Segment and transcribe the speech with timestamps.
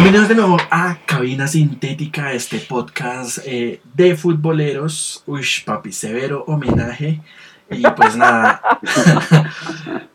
[0.00, 5.24] Bienvenidos de nuevo a Cabina Sintética, este podcast eh, de futboleros.
[5.26, 7.20] Uy, papi, severo homenaje.
[7.68, 8.62] Y pues nada,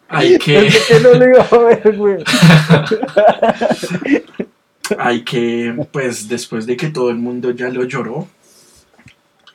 [0.07, 0.70] hay que.
[4.98, 8.29] hay que, pues después de que todo el mundo ya lo lloró,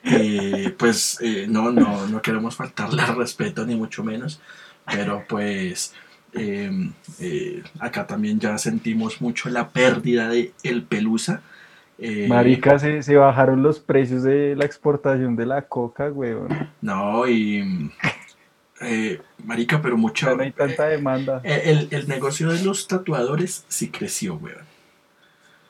[0.03, 4.39] eh, pues eh, no, no, no queremos faltarle al respeto, ni mucho menos.
[4.85, 5.95] Pero pues
[6.33, 11.41] Em, eh, acá también ya sentimos mucho la pérdida de el pelusa.
[11.97, 16.69] Eh, Marica, se, se, bajaron los precios de la exportación de la coca, weón.
[16.81, 17.91] No, y.
[18.81, 20.33] Eh, marica, pero mucha.
[20.33, 21.41] No hay tanta demanda.
[21.43, 24.63] El, el, negocio de los tatuadores sí creció, weón.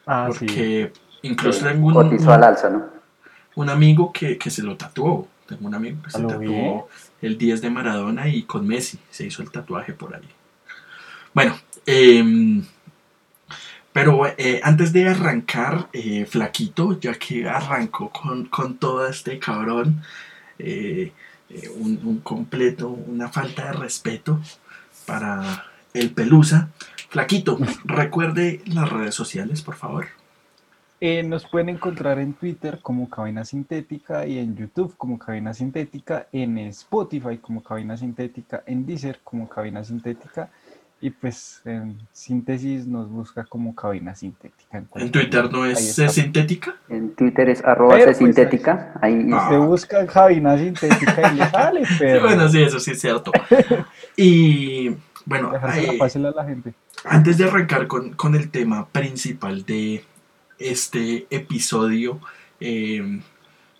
[0.06, 0.92] Ah, Porque
[1.24, 2.30] incluso tengo un.
[2.30, 2.86] al alza, ¿no?
[3.56, 5.28] Un amigo que, que se lo tatuó.
[5.48, 6.88] Tengo un amigo que se tatuó
[7.24, 10.30] el 10 de Maradona y con Messi se hizo el tatuaje por ahí.
[11.34, 12.64] Bueno, em,
[13.94, 20.02] pero eh, antes de arrancar, eh, Flaquito, ya que arrancó con, con todo este cabrón,
[20.58, 21.12] eh,
[21.76, 24.40] un, completo, una falta de respeto
[25.06, 26.70] para el Pelusa.
[27.10, 30.08] Flaquito, recuerde las redes sociales, por favor.
[31.02, 36.58] nos pueden encontrar en Twitter como Cabina Sintética y en YouTube como Cabina Sintética, en
[36.60, 40.52] Spotify como Cabina Sintética, en Deezer como Cabina Sintética
[41.02, 44.84] y pues en síntesis nos busca como cabina sintética.
[44.96, 46.76] ¿En, Twitter no es sintética?
[46.90, 48.94] En Twitter es arroba pues, sintética.
[49.02, 52.22] Ahí se busca cabina sintética y le sale, pero...
[52.22, 53.32] bueno, sí, eso sí es cierto.
[54.18, 54.90] y
[55.26, 55.54] bueno,
[55.98, 56.74] fácil a la gente.
[57.06, 60.04] antes de arrancar con, con, el tema principal de
[60.58, 62.20] este episodio,
[62.60, 63.22] eh,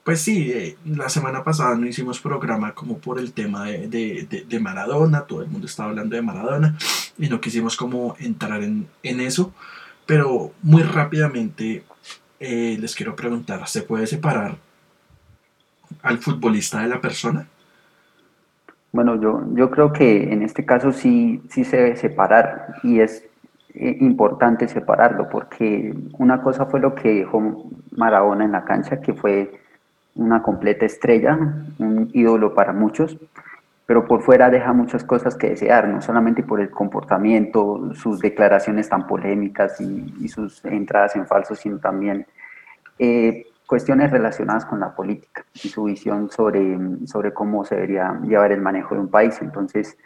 [0.10, 5.22] pues sí, eh, la semana pasada no hicimos programa como por el tema de, Maradona,
[5.28, 6.76] todo el mundo estaba hablando de Maradona
[7.20, 9.54] y no quisimos como entrar en, eso,
[10.08, 11.84] pero muy rápidamente
[12.40, 14.58] eh, les quiero preguntar, ¿se puede separar
[16.02, 17.48] al futbolista de la persona?
[18.92, 23.26] Bueno, yo, yo creo que en este caso sí, sí se debe separar y es
[23.76, 29.14] eh, importante separarlo porque una cosa fue lo que dejó Maradona en la cancha, que
[29.14, 29.69] fue
[30.16, 31.38] una completa estrella,
[31.80, 33.18] un ídolo para muchos,
[33.86, 38.88] pero por fuera deja muchas cosas que desear, no solamente por el comportamiento, sus declaraciones
[38.88, 42.28] tan polémicas y, sus entradas en falso, sino también
[43.00, 46.78] eh, cuestiones relacionadas con la política y su visión sobre,
[47.08, 49.42] sobre cómo se debería llevar el manejo de un país.
[49.42, 49.98] Entonces,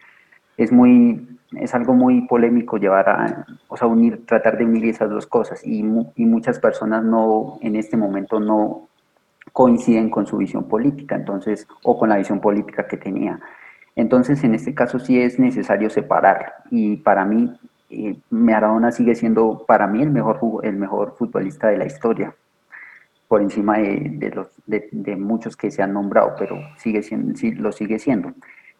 [0.55, 1.27] es muy
[1.57, 5.65] es algo muy polémico llevar a, o sea, unir, tratar de unir esas dos cosas
[5.65, 5.79] y,
[6.15, 8.87] y muchas personas no, en este momento no,
[9.53, 13.39] coinciden con su visión política, entonces, o con la visión política que tenía.
[13.95, 16.55] Entonces, en este caso sí es necesario separar.
[16.71, 17.55] Y para mí,
[17.91, 22.33] eh, Maradona sigue siendo, para mí, el mejor, el mejor futbolista de la historia,
[23.27, 27.71] por encima de, los, de, muchos que se han nombrado, pero sigue siendo, sí, lo
[27.71, 28.33] sigue siendo.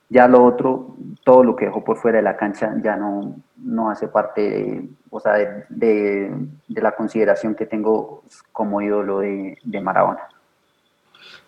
[0.09, 3.90] Ya lo otro, todo lo que dejó por fuera de la cancha ya no, no
[3.90, 5.34] hace parte de, o sea,
[5.69, 6.31] de,
[6.67, 10.28] la consideración que tengo como ídolo de Maradona.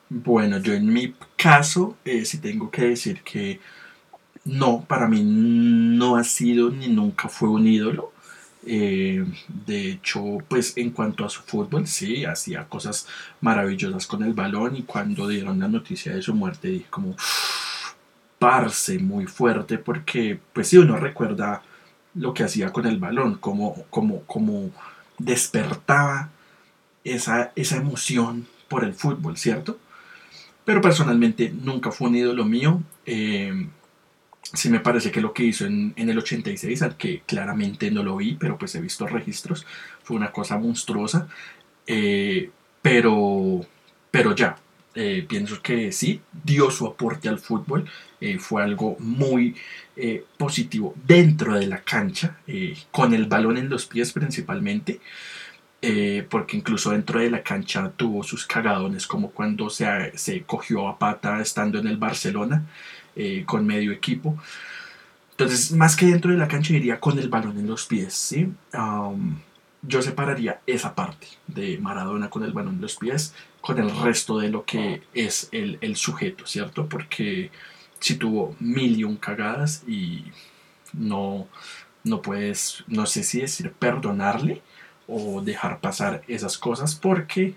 [0.09, 3.59] Bueno, yo en mi caso eh, sí tengo que decir que
[4.45, 8.11] no, para mí no ha sido ni nunca fue un ídolo.
[8.67, 13.07] Eh, de hecho, pues en cuanto a su fútbol, sí, hacía cosas
[13.41, 17.15] maravillosas con el balón y cuando dieron la noticia de su muerte dije como,
[18.39, 21.63] parce, muy fuerte porque, pues sí, uno recuerda
[22.15, 24.71] lo que hacía con el balón, como, como, como
[25.17, 26.29] despertaba
[27.03, 29.79] esa, esa emoción por el fútbol, ¿cierto?
[30.65, 32.81] Pero personalmente nunca fue un ídolo mío.
[33.05, 33.67] Eh,
[34.41, 38.17] sí me parece que lo que hizo en, el 86, al que claramente no lo
[38.17, 39.65] vi, pero pues he visto registros,
[40.03, 41.27] fue una cosa monstruosa.
[41.85, 42.49] Eh,
[42.81, 43.61] pero,
[44.09, 44.57] pero ya,
[44.95, 47.85] eh, pienso que sí, dio su aporte al fútbol,
[48.39, 49.55] fue algo muy
[50.35, 52.39] positivo dentro de la cancha,
[52.89, 54.99] con el balón en los pies principalmente.
[55.87, 60.87] Eh, porque incluso dentro de la cancha tuvo sus cagadones, como cuando se, se cogió
[60.87, 62.63] a pata estando en el Barcelona
[63.15, 64.35] eh, con medio equipo.
[65.31, 68.15] Entonces, más que dentro de la cancha, iría con el balón en los pies.
[68.15, 68.51] ¿sí?
[69.87, 74.39] yo separaría esa parte de Maradona con el balón en los pies con el resto
[74.39, 76.89] de lo que es el, el sujeto, ¿cierto?
[76.89, 77.51] Porque
[77.99, 80.23] si tuvo mil y un cagadas y
[80.93, 81.47] no,
[82.03, 84.63] no puedes, no sé si decir perdonarle,
[85.07, 87.53] o dejar pasar esas cosas porque,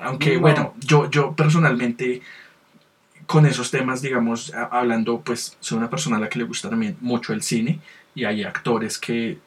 [0.00, 2.22] aunque bueno, yo, yo personalmente
[3.26, 6.96] con esos temas, digamos, hablando, pues soy una persona a la que le gusta también
[7.00, 7.78] mucho el cine
[8.14, 9.38] y hay actores que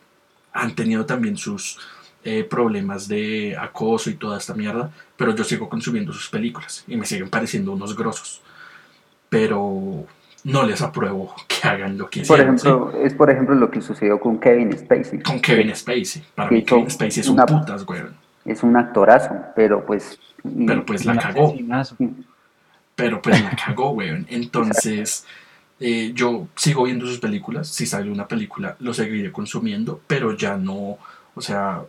[0.54, 1.80] han tenido también sus
[2.24, 6.96] eh, problemas de acoso y toda esta mierda, pero yo sigo consumiendo sus películas y
[6.96, 8.42] me siguen pareciendo unos grosos.
[9.30, 10.06] Pero
[10.44, 12.56] no les apruebo que hagan lo que Por hicieron.
[12.56, 15.22] ejemplo, es por ejemplo lo que sucedió con Kevin Spacey.
[15.22, 16.24] Con Kevin Spacey.
[16.36, 18.16] Para que mí Kevin Spacey es un una- putas, weón.
[18.46, 20.20] Es un actorazo, pero pues...
[20.66, 21.48] Pero pues la Un cagó.
[21.50, 21.96] asesinazo.
[22.96, 24.26] Pero pues la cagó, weón.
[24.30, 25.26] Entonces,
[25.80, 27.68] eh, yo sigo viendo sus películas.
[27.68, 30.98] Si sale una película, lo seguiré consumiendo, pero ya no,
[31.36, 31.82] o sea,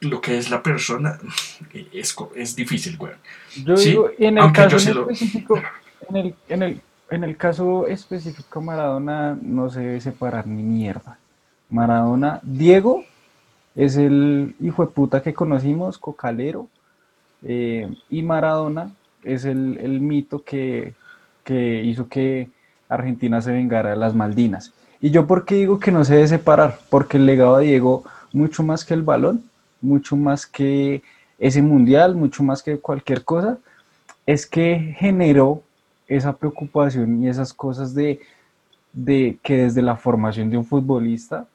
[0.00, 1.18] lo que es la persona
[1.92, 3.16] es, es difícil, weón.
[3.64, 5.62] Yo Sí, digo, en el aunque yo caso sí en lo- específico,
[6.10, 6.80] en el, en el,
[7.10, 11.18] en el caso específico Maradona no se debe separar ni mierda.
[11.70, 13.04] Maradona, Diego
[13.74, 16.68] es el hijo de puta que conocimos, cocalero,
[17.42, 18.92] eh, y Maradona
[19.22, 20.94] es el, el mito que,
[21.42, 22.48] que hizo que
[22.88, 24.72] Argentina se vengara de las Maldinas.
[25.00, 28.04] Y yo por qué digo que no se debe separar, porque el legado de Diego,
[28.32, 29.44] mucho más que el balón,
[29.80, 31.02] mucho más que
[31.38, 33.58] ese mundial, mucho más que cualquier cosa,
[34.24, 35.62] es que generó
[36.06, 38.20] esa preocupación y esas cosas de,
[38.92, 41.46] de que desde la formación de un futbolista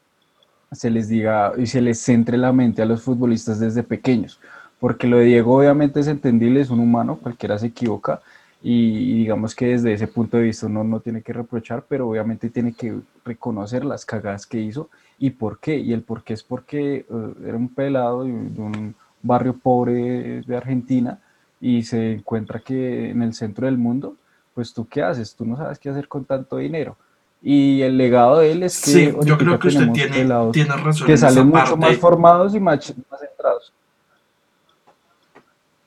[0.71, 4.39] se les diga y se les centre la mente a los futbolistas desde pequeños.
[4.79, 8.21] Porque lo de Diego obviamente es entendible, es un humano, cualquiera se equivoca
[8.61, 12.49] y, digamos que desde ese punto de vista uno no tiene que reprochar, pero obviamente
[12.49, 15.77] tiene que reconocer las cagadas que hizo y por qué.
[15.77, 20.57] Y el por qué es porque eh, era un pelado de un barrio pobre de
[20.57, 21.19] Argentina
[21.61, 24.15] y se encuentra que en el centro del mundo,
[24.53, 26.97] pues tú qué haces, tú no sabes qué hacer con tanto dinero.
[27.41, 30.51] Y el legado de él es que Sí, yo creo que usted tenemos tiene, pelados
[30.51, 31.77] tiene razón que salen mucho parte.
[31.77, 33.73] más formados y más, más centrados.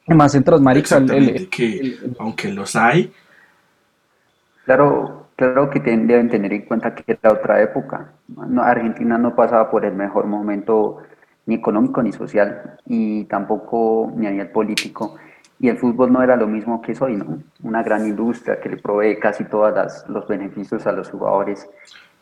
[0.07, 0.97] Más centrados, marica.
[0.97, 3.13] el- el- Exactamente, que el- el- aunque los hay,
[4.65, 8.13] Claro, claro que ten- deben tener en cuenta que era otra época.
[8.29, 10.99] No, Argentina no pasaba por el mejor momento
[11.47, 15.17] ni económico ni social y tampoco ni a nivel político.
[15.63, 17.39] Y el fútbol no era lo mismo que es hoy, ¿no?
[17.63, 21.67] Una gran industria que le provee casi todos los beneficios a los jugadores.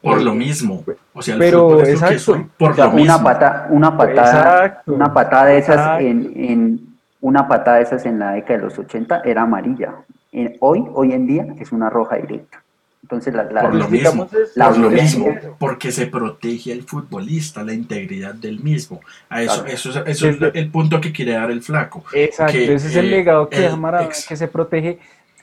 [0.03, 0.85] por Eh, lo mismo.
[1.15, 3.23] O sea, el pero, fútbol es lo que soy, por O sea, lo una, mismo.
[3.25, 6.81] pata, una patada, Exacto, una patada de esas en, en-
[7.23, 9.95] una patada de esas en la década de los 80 era amarilla.
[10.33, 12.63] En- hoy, hoy en día es una roja directa.
[13.03, 15.27] Entonces la, la- Por lo digamos mismo, es- la por lo mismo,
[15.59, 19.01] porque se protege al futbolista, la integridad del mismo.
[19.29, 19.69] A eso, Claro.
[19.71, 22.05] eso, es- eso es el punto que quiere dar el flaco.
[22.13, 24.99] Exacto, que, ese es el eh, legado que el Maradona, ex- que se protege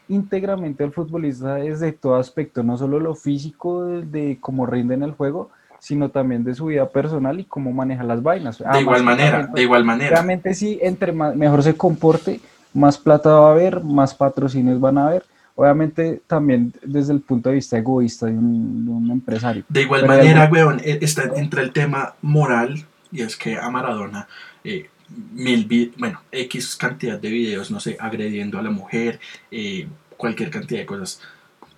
[0.07, 5.03] íntegramente al futbolista desde todo aspecto, no solo lo físico de, de cómo rinde en
[5.03, 5.49] el juego,
[5.79, 8.59] sino también de su vida personal y cómo maneja las vainas.
[8.59, 10.11] De igual manera, de igual manera.
[10.11, 12.39] Realmente sí, entre más, mejor se comporte,
[12.73, 15.23] más plata va a haber, más patrocinios van a haber.
[15.59, 19.63] Obviamente también desde el punto de vista egoísta de un, de un empresario.
[19.67, 23.57] De igual Pero manera, algo- weón, e- está entre el tema moral, y es que
[23.57, 24.27] a Maradona,
[24.63, 24.87] eh,
[25.33, 29.19] mil bueno, X cantidad de videos, no sé, agrediendo a la mujer,
[29.49, 31.21] eh, cualquier cantidad de cosas.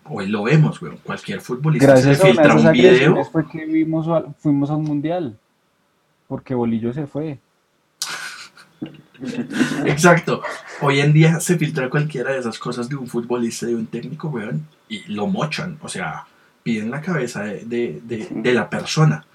[0.04, 3.24] Hoy lo vemos, weón, cualquier futbolista Gracias se a filtra esas un video.
[3.26, 5.38] fue que vimos, al- fuimos a un mundial,
[6.28, 7.40] porque Bolillo se fue.
[9.86, 10.42] Exacto.
[10.82, 14.30] Hoy en día se filtra cualquiera de esas cosas de un futbolista, de un técnico,
[14.30, 15.78] weón, y lo mochan.
[15.82, 16.26] O sea,
[16.64, 19.26] piden la cabeza de, de- de- la persona.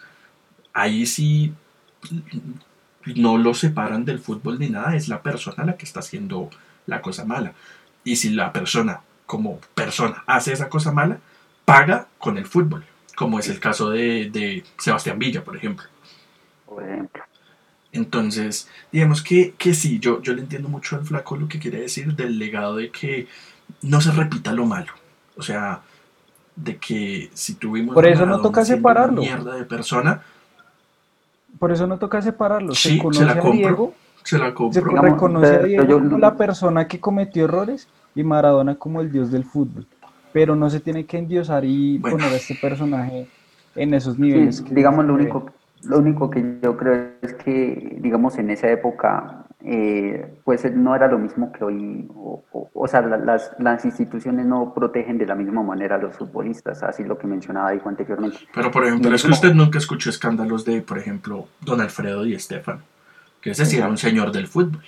[0.73, 1.53] Ahí sí
[3.17, 6.51] no lo separan del fútbol ni nada, es la persona la que está haciendo
[6.87, 7.53] la cosa mala.
[8.03, 11.19] Y si la persona, como persona, hace esa cosa mala,
[11.65, 12.85] paga con el fútbol,
[13.17, 15.87] como es el caso de, de Sebastián Villa, por ejemplo.
[16.67, 17.23] por ejemplo.
[17.95, 21.81] Entonces, digamos que, que sí, yo, yo le entiendo mucho al flaco lo que quiere
[21.81, 23.29] decir del legado de que
[23.83, 24.93] no se repita lo malo.
[25.37, 25.81] O sea,
[26.57, 27.95] de que si tuvimos...
[27.95, 29.21] Por eso no toca separarlo.
[29.23, 30.23] mierda de persona,
[31.59, 32.79] Por eso no toca separarlos.
[32.81, 33.53] Sí, se conoce se la a compro.
[33.59, 34.89] Diego, se la se compro.
[34.89, 37.87] Digamos, reconoce a pero Diego yo- como la persona que cometió errores
[38.17, 39.87] y Maradona como el dios del fútbol.
[40.33, 42.17] Pero no se tiene que endiosar y Bueno.
[42.17, 43.29] poner a este personaje
[43.77, 44.61] en esos Sí, niveles.
[44.63, 49.45] que- digamos, lo único, lo único que yo creo es que, digamos, en esa época,
[49.61, 53.85] eh, pues no era lo mismo que hoy, o, o- o sea, la- las, las
[53.85, 57.89] instituciones no protegen de la misma manera a los futbolistas, así lo que mencionaba Diego
[57.89, 58.39] anteriormente.
[58.55, 62.25] Pero, por ejemplo, Lo es que usted nunca escuchó escándalos de, por ejemplo, Don Alfredo
[62.27, 62.81] y Estefano,
[63.43, 64.83] que ese sí era un señor del fútbol.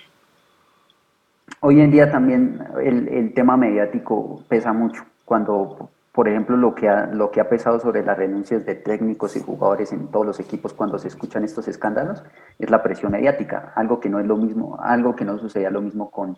[1.61, 6.88] Hoy en día también el, el tema mediático pesa mucho, cuando, por ejemplo, lo que,
[6.88, 10.40] ha, lo que ha pesado sobre las renuncias de técnicos y jugadores en todos los
[10.40, 12.25] equipos cuando se escuchan estos escándalos
[12.58, 15.82] es la presión mediática, algo que no es lo mismo, algo que no sucedía lo
[15.82, 16.35] mismo con,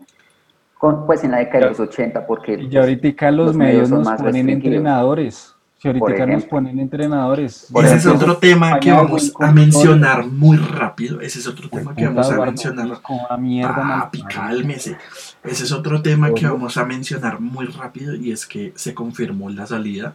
[0.76, 3.74] con pues en la década de los 80, porque Y ya ahorita los, los medios
[3.74, 5.54] medios son nos más ponen entrenadores.
[5.80, 7.68] Si ahorita nos ponen entrenadores.
[7.70, 11.20] Por ese es otro tema que vamos a mencionar muy rápido.
[11.20, 13.00] Ese es otro tema que vamos a mencionar.
[13.00, 14.28] Papi, parida.
[14.28, 14.98] cálmese.
[15.44, 19.50] Ese es otro tema que vamos a mencionar muy rápido y es que se confirmó
[19.50, 20.14] la salida,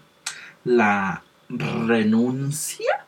[0.65, 3.05] la renuncia,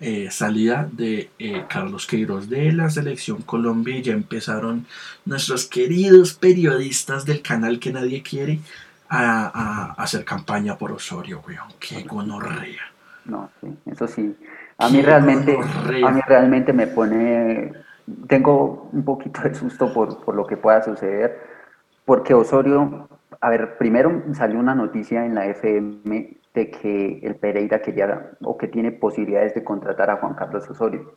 [0.00, 4.86] eh, salida de eh, Carlos Queiroz de la selección Colombia y ya empezaron
[5.24, 8.60] nuestros queridos periodistas del canal que nadie quiere
[9.10, 11.68] a, hacer campaña por Osorio, weón.
[11.78, 12.82] Qué gonorrea.
[13.24, 14.36] No, sí, eso sí.
[14.78, 16.08] A mí realmente, gonorrea.
[16.08, 17.72] a mí realmente me pone,
[18.28, 21.38] tengo un poquito de susto por, por lo que pueda suceder,
[22.04, 23.08] porque Osorio,
[23.40, 28.56] a ver, primero salió una noticia en la FM de que el Pereira quería o
[28.56, 31.14] que tiene posibilidades de contratar a Juan Carlos Osorio.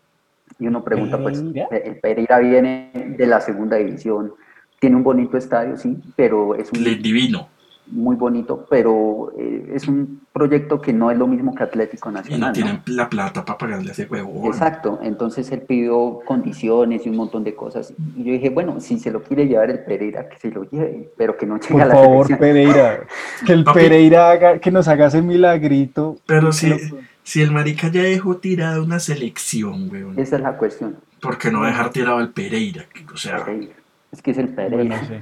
[0.60, 4.34] Y uno pregunta, pues, el Pereira viene de la segunda división,
[4.80, 7.48] tiene un bonito estadio, sí, pero es un Le divino.
[7.88, 12.13] Muy bonito, pero eh, es un proyecto que no es lo mismo que Atlético Y
[12.13, 12.40] Nacional.
[12.40, 12.54] no ¿no?
[12.54, 14.48] tienen la plata para pagarle a ese huevo.
[14.48, 17.94] Exacto, entonces él pidió condiciones y un montón de cosas.
[18.16, 21.12] Y yo dije, bueno, si se lo quiere llevar el Pereira, que se lo lleve,
[21.18, 22.40] pero que no llegue a Por la favor, selección.
[22.40, 23.00] Pereira.
[23.46, 23.80] Que el Papi.
[23.80, 26.18] Pereira haga, que nos haga ese milagrito.
[26.25, 30.98] Pero lo- Si el marica ya dejó tirada una selección, weón, Esa es la cuestión.
[31.22, 32.86] ¿por qué no dejar tirado al Pereira?
[33.13, 33.74] O sea, Pereira.
[34.12, 34.75] Es que es el Pereira.
[34.75, 35.13] Bueno, sí.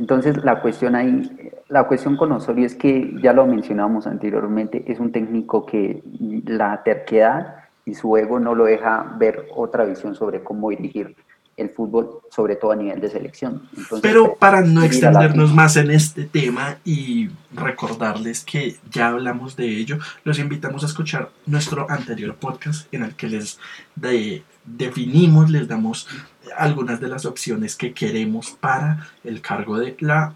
[0.00, 1.30] Entonces, la cuestión ahí,
[1.68, 6.02] la cuestión con Osorio es que, ya lo mencionábamos anteriormente, es un técnico que
[6.46, 11.14] la terquedad y su ego no lo deja ver otra visión sobre cómo dirigir
[11.58, 13.68] el fútbol, sobre todo a nivel de selección.
[13.76, 19.66] Entonces, pero para no extendernos más en este tema y recordarles que ya hablamos de
[19.66, 23.58] ello, los invitamos a escuchar nuestro anterior podcast en el que les
[23.96, 26.08] de- definimos, les damos
[26.56, 30.34] algunas de las opciones que queremos para el cargo de la,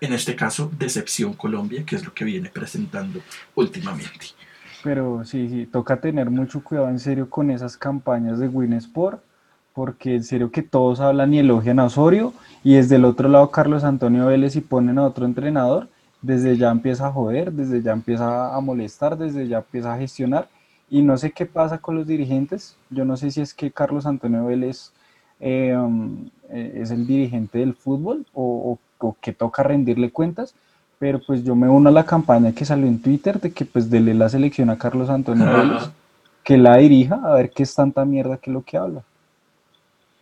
[0.00, 3.20] en este caso, Decepción Colombia, que es lo que viene presentando
[3.54, 4.26] últimamente.
[4.82, 9.22] Pero sí, sí, toca tener mucho cuidado en serio con esas campañas de Winsport,
[9.74, 12.32] porque en serio que todos hablan y elogian a Osorio,
[12.64, 15.88] y desde el otro lado Carlos Antonio Vélez y ponen a otro entrenador,
[16.22, 20.48] desde ya empieza a joder, desde ya empieza a molestar, desde ya empieza a gestionar,
[20.90, 24.06] y no sé qué pasa con los dirigentes, yo no sé si es que Carlos
[24.06, 24.92] Antonio Vélez
[25.40, 30.54] eh, um, eh, es el dirigente del fútbol o, o- o que toca rendirle cuentas,
[30.98, 33.88] pero pues yo me uno a la campaña que salió en Twitter de que pues
[33.90, 35.90] dele la selección a Carlos Antonio Vélez,
[36.44, 39.02] que la dirija, a ver qué es tanta mierda que lo que habla.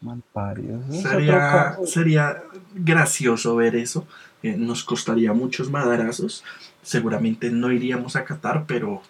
[0.02, 0.78] Malparido.
[0.92, 2.42] Sería, sería
[2.74, 4.06] gracioso ver eso.
[4.42, 6.44] eh, nos costaría muchos madrazos.
[6.82, 9.00] Seguramente no iríamos a Qatar, pero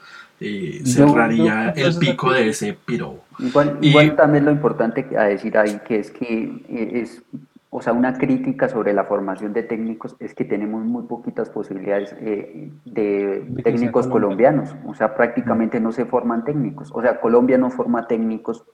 [0.40, 3.20] eh, cerraría yo- el pico de ese piro.
[3.38, 7.22] Igual, Y- igual también lo importante a decir ahí que es que eh, es,
[7.70, 12.14] o sea, una crítica sobre la formación de técnicos es que tenemos muy poquitas posibilidades
[12.20, 14.62] eh, de técnicos colombiano.
[14.64, 18.64] colombianos, o sea, prácticamente no se forman técnicos, o sea, Colombia no forma técnicos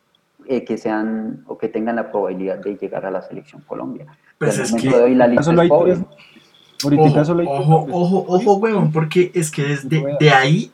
[0.46, 4.06] eh, que sean o que tengan la probabilidad de llegar a la selección Colombia.
[4.38, 5.92] Pues es que- de hoy la lista Solo hay es pobre.
[5.92, 10.72] Ojo, solo hay tres ojo, ojo, ojo, huevón, porque es que desde de ahí,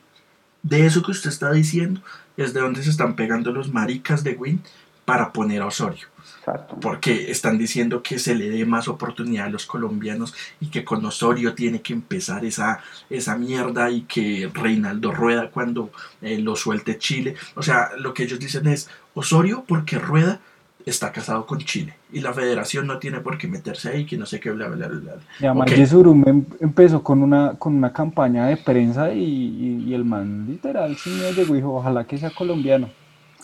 [0.63, 2.01] de eso que usted está diciendo,
[2.37, 4.61] es de donde se están pegando los maricas de Win
[5.05, 6.07] para poner a Osorio.
[6.39, 6.77] Exacto.
[6.79, 11.03] porque están diciendo que se le dé más oportunidad a los colombianos y que con
[11.05, 16.97] Osorio tiene que empezar esa, esa mierda y que Reinaldo Rueda cuando eh, lo suelte
[16.97, 17.35] Chile.
[17.55, 20.39] O sea, lo que ellos dicen es Osorio porque Rueda
[20.85, 24.25] está casado con Chile y la federación no tiene por qué meterse ahí, que no
[24.25, 24.99] sé qué, bla, bla, bla.
[24.99, 25.13] bla.
[25.39, 25.77] Y además Ok.
[25.77, 30.45] Yesurum em- empezó con una, con una campaña de prensa y, y- y el man
[30.47, 32.89] literal sí me llegó y dijo, ojalá que sea colombiano.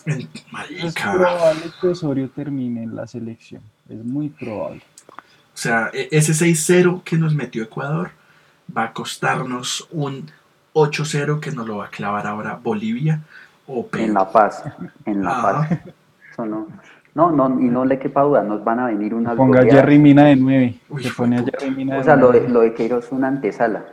[0.06, 0.28] En-
[0.70, 4.82] Es probable que Osorio termine en la selección, es muy probable.
[5.08, 8.10] O sea, e- ese 6-0 que nos metió Ecuador
[8.76, 10.30] va a costarnos un
[10.74, 13.20] 8-0 que nos lo va a clavar ahora Bolivia
[13.66, 14.12] o En Perú.
[14.14, 14.62] La Paz,
[15.04, 15.42] en La.
[15.42, 15.70] Paz.
[16.32, 16.68] Eso no,
[17.16, 19.80] no, no, y no le quepa duda, nos van a venir unas Ponga goleadas.
[19.80, 20.80] Jerry Mina de 9.
[20.90, 21.58] Uy, Se hijo pone de a puta.
[21.58, 22.52] Jerry Mina de O sea, lo de, 9.
[22.52, 23.84] lo de Queiroz es una antesala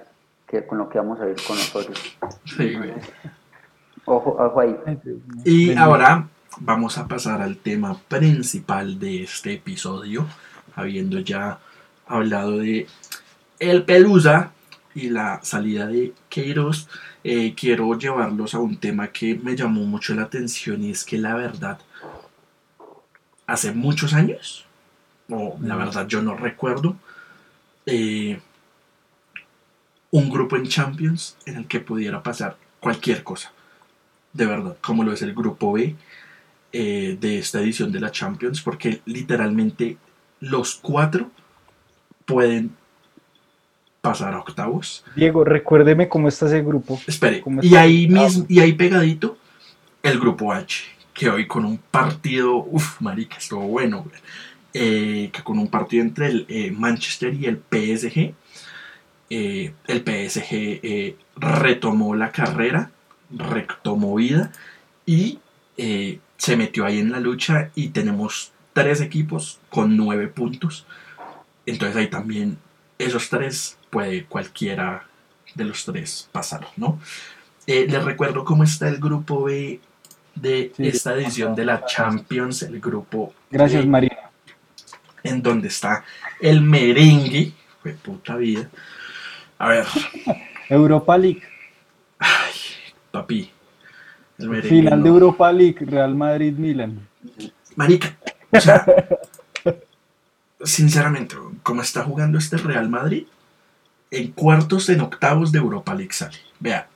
[0.47, 1.99] que con lo que vamos a ver con nosotros.
[2.45, 2.91] Sí, güey.
[4.05, 4.75] Ojo, ojo ahí.
[5.45, 6.27] Y ahora
[6.59, 10.27] vamos a pasar al tema principal de este episodio,
[10.75, 11.59] habiendo ya
[12.07, 12.87] hablado de
[13.59, 14.51] el Pelusa
[14.93, 16.89] y la salida de Queiroz.
[17.23, 21.17] eh, quiero llevarlos a un tema que me llamó mucho la atención y es que
[21.17, 21.79] la verdad,
[23.47, 24.65] hace muchos años,
[25.29, 26.95] o la verdad yo no recuerdo,
[27.85, 28.39] eh,
[30.11, 33.51] un grupo en Champions en el que pudiera pasar cualquier cosa
[34.33, 35.95] de verdad, como lo es el grupo B
[36.73, 39.97] eh, de esta edición de la Champions, porque literalmente
[40.39, 41.29] los cuatro
[42.25, 42.75] pueden
[44.01, 45.05] pasar a octavos.
[45.15, 46.99] Diego, recuérdeme cómo está ese grupo.
[47.07, 49.37] Espere, ¿Cómo y ahí Ah, mismo, y ahí pegadito,
[50.01, 50.83] el grupo H,
[51.23, 54.05] que hoy con un partido, uff, marica, estuvo bueno.
[54.73, 58.33] Eh, que con un partido entre el eh, Manchester y el PSG,
[59.29, 62.91] eh, el PSG retomó la carrera,
[63.29, 64.51] retomó vida
[65.05, 65.39] y
[66.37, 70.85] se metió ahí en la lucha y tenemos tres equipos con nueve puntos.
[71.65, 72.57] Entonces ahí también
[72.97, 75.07] esos tres puede cualquiera
[75.55, 76.99] de los tres pasar, ¿no?
[77.65, 79.79] Les recuerdo cómo está el grupo B
[80.35, 84.29] de Sí, esta edición de la Champions, el grupo Gracias, María.
[85.23, 86.03] en donde está
[86.41, 88.69] el merengue, fue puta vida.
[89.57, 89.85] A ver,
[90.69, 91.43] Europa League.
[92.19, 92.53] ay,
[93.11, 93.51] papi,
[94.39, 94.69] el merengue.
[94.69, 95.03] Final no.
[95.03, 97.07] de Europa League, Real Madrid-Milan.
[97.75, 98.17] Marica,
[98.51, 98.85] o sea,
[100.63, 103.25] sinceramente, ¿cómo está jugando este Real Madrid?
[104.11, 106.37] En cuartos, en octavos de Europa League sale.
[106.59, 106.87] Vea,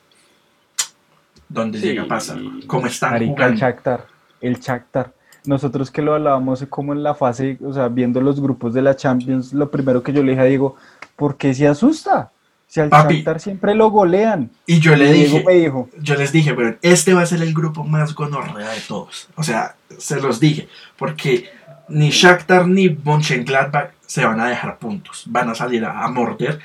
[1.49, 1.87] dónde Sí.
[1.87, 2.37] llega a pasar,
[2.67, 3.57] cómo están Marica, el jugando.
[3.59, 4.05] Shakhtar,
[4.41, 5.13] el Shakhtar.
[5.45, 8.95] Nosotros que lo hablábamos como en la fase, o sea, viendo los grupos de la
[8.95, 10.75] Champions, lo primero que yo le dije a Diego,
[11.15, 12.31] ¿por qué se asusta?
[12.67, 13.15] Si al Papi.
[13.15, 14.49] Shakhtar siempre lo golean.
[14.65, 17.25] Y yo le Y Diego dije, me dijo, yo les dije, bueno, este va a
[17.25, 19.29] ser el grupo más gonorrea de todos.
[19.35, 21.45] O sea, se los dije, porque
[21.87, 26.59] ni Shakhtar ni Mönchengladbach se van a dejar puntos, van a salir a, a morder.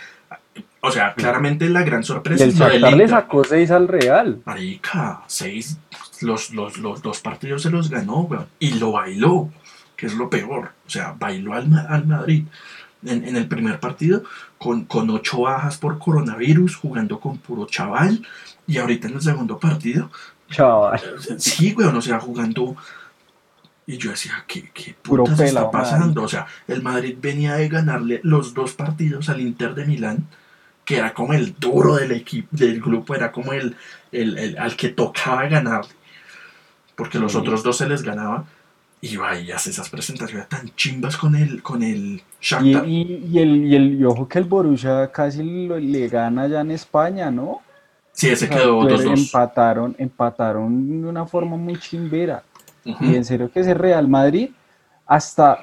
[0.84, 4.42] O sea, claramente la gran y sorpresa el Shakhtar le sacó 6 al Real.
[4.44, 5.78] Marica, seis,
[6.20, 9.48] los, los, los dos partidos se los ganó, weón, y lo bailó,
[9.96, 10.72] que es lo peor.
[10.84, 12.44] O sea, bailó al, al Madrid
[13.04, 14.24] en, en el primer partido
[14.58, 18.26] con, con ocho bajas por coronavirus, jugando con puro chaval,
[18.66, 20.10] y ahorita en el segundo partido,
[20.50, 21.00] Chaval.
[21.38, 22.76] sí, weón, o sea, jugando.
[23.86, 26.22] Y yo decía, ¿qué, qué Puro putas está pasando?
[26.22, 30.28] O sea, el Madrid venía de ganarle los dos partidos al Inter de Milán,
[30.84, 33.76] que era como el duro del equipo, del grupo, era como el,
[34.10, 35.92] el, el- al que tocaba ganarle,
[36.96, 37.38] porque los Sí.
[37.38, 38.44] otros dos se les ganaba.
[39.04, 42.86] Y va y hace esas presentaciones tan chimbas con el, con el Y, Shakhtar.
[42.88, 46.60] y- y el, y, el, y ojo que el Borussia casi lo- le gana ya
[46.60, 47.62] en España, ¿no?
[48.12, 49.18] sí, ese O sea, quedó pues, 2-2.
[49.18, 52.44] empataron, empataron de una forma muy chimbera.
[52.84, 53.04] Ujú.
[53.06, 54.50] Y en serio que ese Real Madrid,
[55.06, 55.58] hasta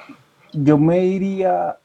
[0.52, 1.76] yo me iría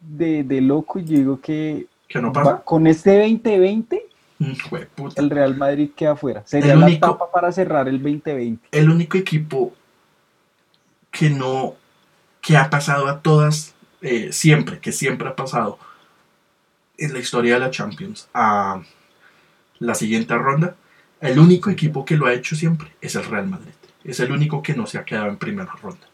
[0.00, 2.62] de, de loco y digo que ¿Qué no pasa?
[2.64, 4.06] con este 2020
[4.38, 5.20] Mm, jueputa.
[5.22, 6.42] el Real Madrid queda afuera.
[6.46, 8.66] Sería El la único- etapa para cerrar el 2020.
[8.72, 9.72] el único equipo
[11.10, 11.74] que no
[12.40, 15.78] que ha pasado a todas eh, siempre que siempre ha pasado
[16.98, 18.82] en la historia de la Champions a
[19.78, 20.74] la siguiente ronda
[21.20, 24.60] el único equipo que lo ha hecho siempre es el Real Madrid es el único
[24.62, 26.06] que no se ha quedado en primera ronda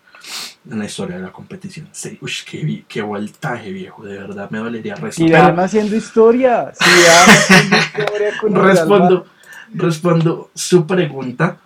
[0.71, 4.95] en la historia de la competición sí, uy, qué, voltaje viejo de verdad me dolería
[5.17, 6.73] Y Pero- van haciendo historia.
[6.79, 9.27] Haciendo historia con respondo,
[9.73, 11.59] respondo su pregunta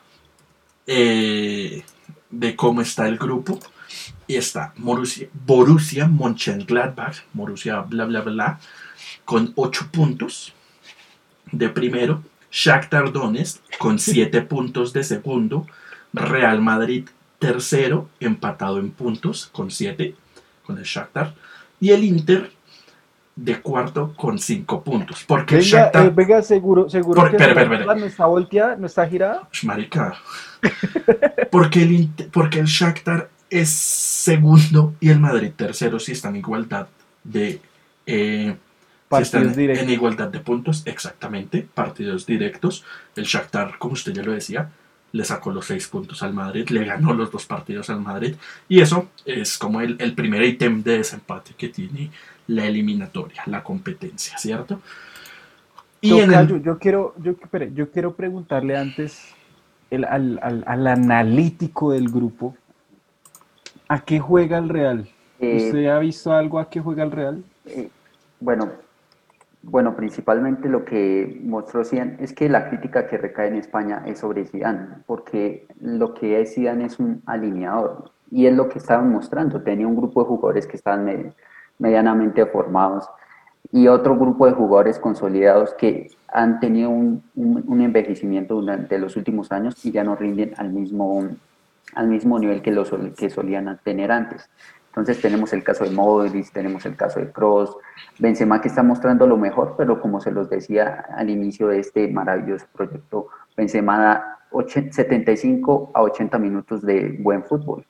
[0.87, 1.85] eh,
[2.31, 3.59] de cómo está el grupo.
[4.27, 8.61] Y está Borussia, Borussia Mönchengladbach, Borussia bla bla bla,
[9.25, 10.53] con 8 puntos
[11.51, 12.22] de primero.
[12.51, 15.66] Shakhtar Donetsk con 7 puntos de segundo.
[16.12, 17.09] Real Madrid
[17.46, 20.14] tercero, empatado en puntos con 7
[20.64, 21.35] con el Shakhtar.
[21.81, 22.52] Y el Inter
[23.35, 25.24] de cuarto con 5 puntos.
[25.26, 26.07] Porque el Venga, Shakhtar...
[26.07, 27.55] eh, venga, seguro, seguro Por- que espere.
[27.78, 29.48] tabla no está volteada, no está girada.
[29.64, 30.14] Marica.
[31.50, 36.87] Porque el, porque el Shakhtar es segundo y el Madrid tercero si están en igualdad
[37.24, 37.61] de
[38.07, 38.57] eh,
[39.11, 42.85] si están en igualdad de puntos, exactamente, partidos directos.
[43.16, 44.70] El Shakhtar, como usted ya lo decía,
[45.12, 48.35] le sacó los seis puntos al Madrid, le ganó los dos partidos al Madrid
[48.68, 52.11] y eso es como el, el primer ítem de desempate que tiene
[52.48, 54.81] la eliminatoria, la competencia, ¿cierto?
[56.01, 59.29] Y en el, yo quiero, yo, espere, yo quiero preguntarle antes
[59.90, 62.57] el- al, al- al analítico del grupo,
[63.88, 65.09] ¿a qué juega el Real?
[65.40, 67.44] Eh, ¿Usted ha visto algo a qué juega el Real?
[67.66, 67.88] Eh,
[68.40, 68.70] bueno,
[69.62, 74.18] bueno, principalmente lo que mostró Zidane es que la crítica que recae en España es
[74.18, 79.11] sobre Zidane, porque lo que es Zidane es un alineador y es lo que estaban
[79.12, 79.62] mostrando.
[79.62, 81.33] Tenía un grupo de jugadores que estaban me-
[81.79, 83.09] medianamente formados
[83.70, 89.16] y otro grupo de jugadores consolidados que han tenido un, un- un envejecimiento durante los
[89.16, 91.29] últimos años y ya no rinden al mismo,
[91.94, 94.51] al mismo nivel que, lo sol- que solían tener antes.
[94.92, 97.74] Entonces tenemos el caso de Modric, tenemos el caso de Cross,
[98.18, 102.09] Benzema que está mostrando lo mejor, pero como se los decía al inicio de este
[102.09, 107.87] maravilloso proyecto, Benzema da 80 75 a 80 minutos de buen fútbol.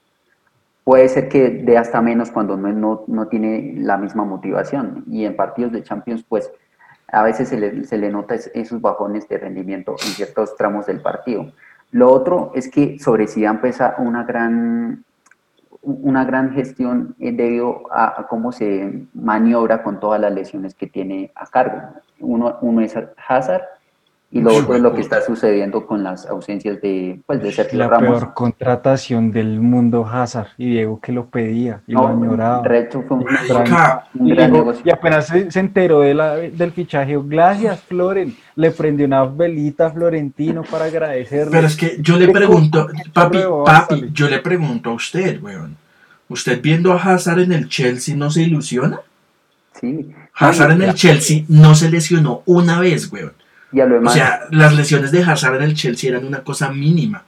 [0.84, 5.04] Puede ser que dé hasta menos cuando no, no, no tiene la misma motivación.
[5.10, 6.52] Y en partidos de Champions, pues
[7.08, 11.00] a veces se le, se le nota esos bajones de rendimiento en ciertos tramos del
[11.00, 11.52] partido.
[11.90, 15.04] Lo otro es que sobre Zidane pesa una gran,
[15.82, 21.46] una gran gestión debido a, cómo se maniobra con todas las lesiones que tiene a
[21.46, 21.80] cargo.
[22.20, 22.94] Uno, uno es
[23.28, 23.62] Hazard
[24.34, 27.78] y lo otro es lo que está sucediendo con las ausencias de, pues, de Sergio
[27.78, 28.02] la Ramos.
[28.02, 32.66] La peor contratación del mundo Hazard y Diego que lo pedía y lo añoraba.
[32.66, 36.36] De hecho fue un, gran, un y, gran y, apenas se, se enteró de la,
[36.36, 41.50] del fichaje, gracias Floren, le prendió una velita a Florentino para agradecerle.
[41.50, 45.76] Pero es que yo le pregunto, papi, papi, yo le pregunto a usted, weón,
[46.30, 48.98] ¿usted viendo a Hazard en el Chelsea no se ilusiona?
[49.78, 50.10] Sí.
[50.34, 53.41] Hazard en el Chelsea no se lesionó una vez, weón.
[53.72, 57.24] O sea, las lesiones de Hazard en el Chelsea eran una cosa mínima.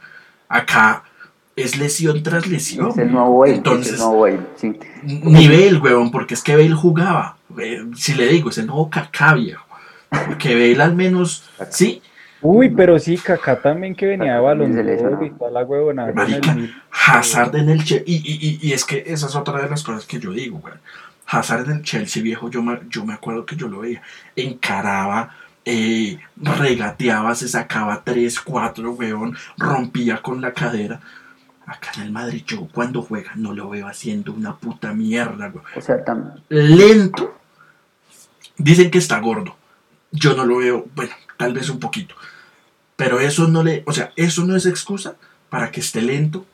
[0.48, 1.04] Acá
[1.56, 2.90] es lesión tras lesión.
[2.90, 3.54] Es el nuevo Bale.
[3.54, 4.02] Entonces,
[4.56, 4.78] sí.
[5.02, 7.36] Ni Bale, huevón, porque es que Bale jugaba.
[7.58, 9.64] Eh, si le digo, es el nuevo Kaká, viejo.
[10.38, 12.02] Que Bale al menos, sí.
[12.42, 14.76] Uy, pero sí, Kaká también que venía de balón
[15.50, 16.12] la huevona.
[16.12, 16.56] Marica,
[16.90, 18.04] Hazard en el Chelsea.
[18.06, 20.74] Y, y, y, es que esa es otra de las cosas que yo digo, güey.
[21.26, 24.02] Hazard en el Chelsea, viejo, yo me, yo me acuerdo que yo lo veía.
[24.36, 25.30] Encaraba
[25.64, 31.00] eh, regateaba, se sacaba 3, 4, weón, rompía con la cadera.
[31.66, 35.64] Acá en el Madrid, yo cuando juega no lo veo haciendo una puta mierda, weón.
[35.74, 36.42] O sea, tan...
[36.48, 37.38] Lento.
[38.56, 39.56] Dicen que está gordo.
[40.12, 42.14] Yo no lo veo, bueno, tal vez un poquito.
[42.96, 45.16] Pero eso no le, o sea, eso no es excusa
[45.48, 46.46] para que esté lento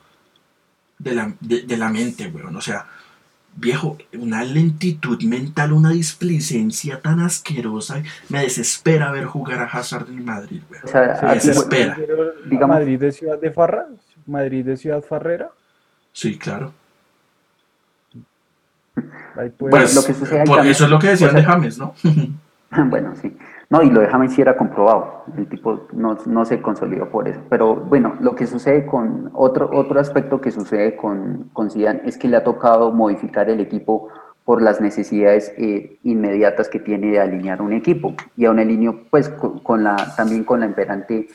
[0.99, 2.57] de la, de, de la mente, weón.
[2.57, 2.87] O sea,
[3.61, 10.25] viejo, una lentitud mental, una displicencia tan asquerosa, me desespera ver jugar a Hazard en
[10.25, 11.96] Madrid, O sea, me desespera.
[12.46, 13.87] Digamos, ¿Madrid de Ciudad de Farra?
[14.27, 15.51] ¿Madrid de Ciudad Farrera?
[16.12, 16.73] Sí, claro.
[19.59, 21.94] Pues, lo que sucede por eso es lo que decían de James, ¿no?
[22.87, 23.37] bueno, sí.
[23.70, 25.24] No, y lo de James sí era comprobado.
[25.37, 27.40] El tipo no, no, se consolidó por eso.
[27.48, 31.68] Pero bueno, lo que sucede con otro, otro aspecto que sucede con, con
[32.04, 34.09] es que le ha tocado modificar el equipo
[34.44, 38.12] por las necesidades eh, inmediatas que tiene de alinear un equipo.
[38.37, 41.28] Y aún alineo pues con, la, también con la imperante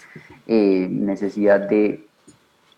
[0.46, 2.06] eh, necesidad de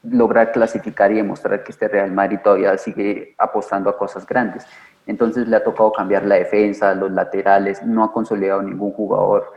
[0.04, 4.68] lograr clasificar y demostrar que este Real Madrid todavía sigue apostando a cosas grandes
[5.08, 9.52] entonces le ha tocado cambiar la defensa, los laterales, no ha consolidado ningún jugador.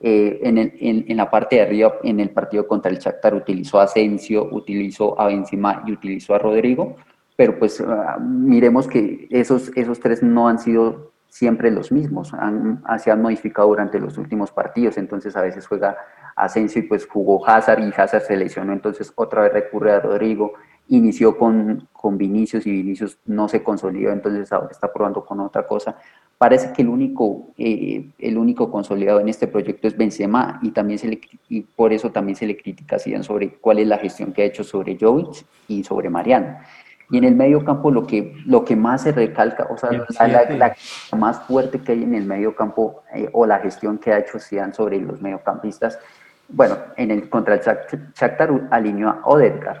[0.00, 0.72] Eh, en, el,
[1.08, 5.20] en, la parte de arriba, en el partido contra el Shakhtar, utilizó a Asensio, utilizó
[5.20, 6.96] a Benzema y utilizó a Rodrigo,
[7.34, 12.82] pero pues ah, miremos que esos, esos tres no han sido siempre los mismos, han,
[12.98, 15.96] se han modificado durante los últimos partidos, entonces a veces juega
[16.36, 20.54] Asensio y pues jugó Hazard y Hazard se lesionó, entonces otra vez recurre a Rodrigo,
[20.88, 25.66] inició con, con Vinicius y Vinicius no se consolidó, entonces ahora está probando con otra
[25.66, 25.96] cosa.
[26.38, 30.98] Parece que el único, eh, el único consolidado en este proyecto es Benzema y, también
[30.98, 34.32] se le, y por eso también se le critica a sobre cuál es la gestión
[34.32, 36.58] que ha hecho sobre Jovic y sobre Mariano.
[37.10, 39.90] Y en el medio campo lo que, lo que más se recalca, o sea,
[40.28, 40.76] la,
[41.16, 44.38] más fuerte que hay en el medio campo eh, o la gestión que ha hecho
[44.38, 45.98] Zidane sobre los mediocampistas,
[46.48, 49.80] bueno, en el contra el Shakhtar alineó a Odegaard,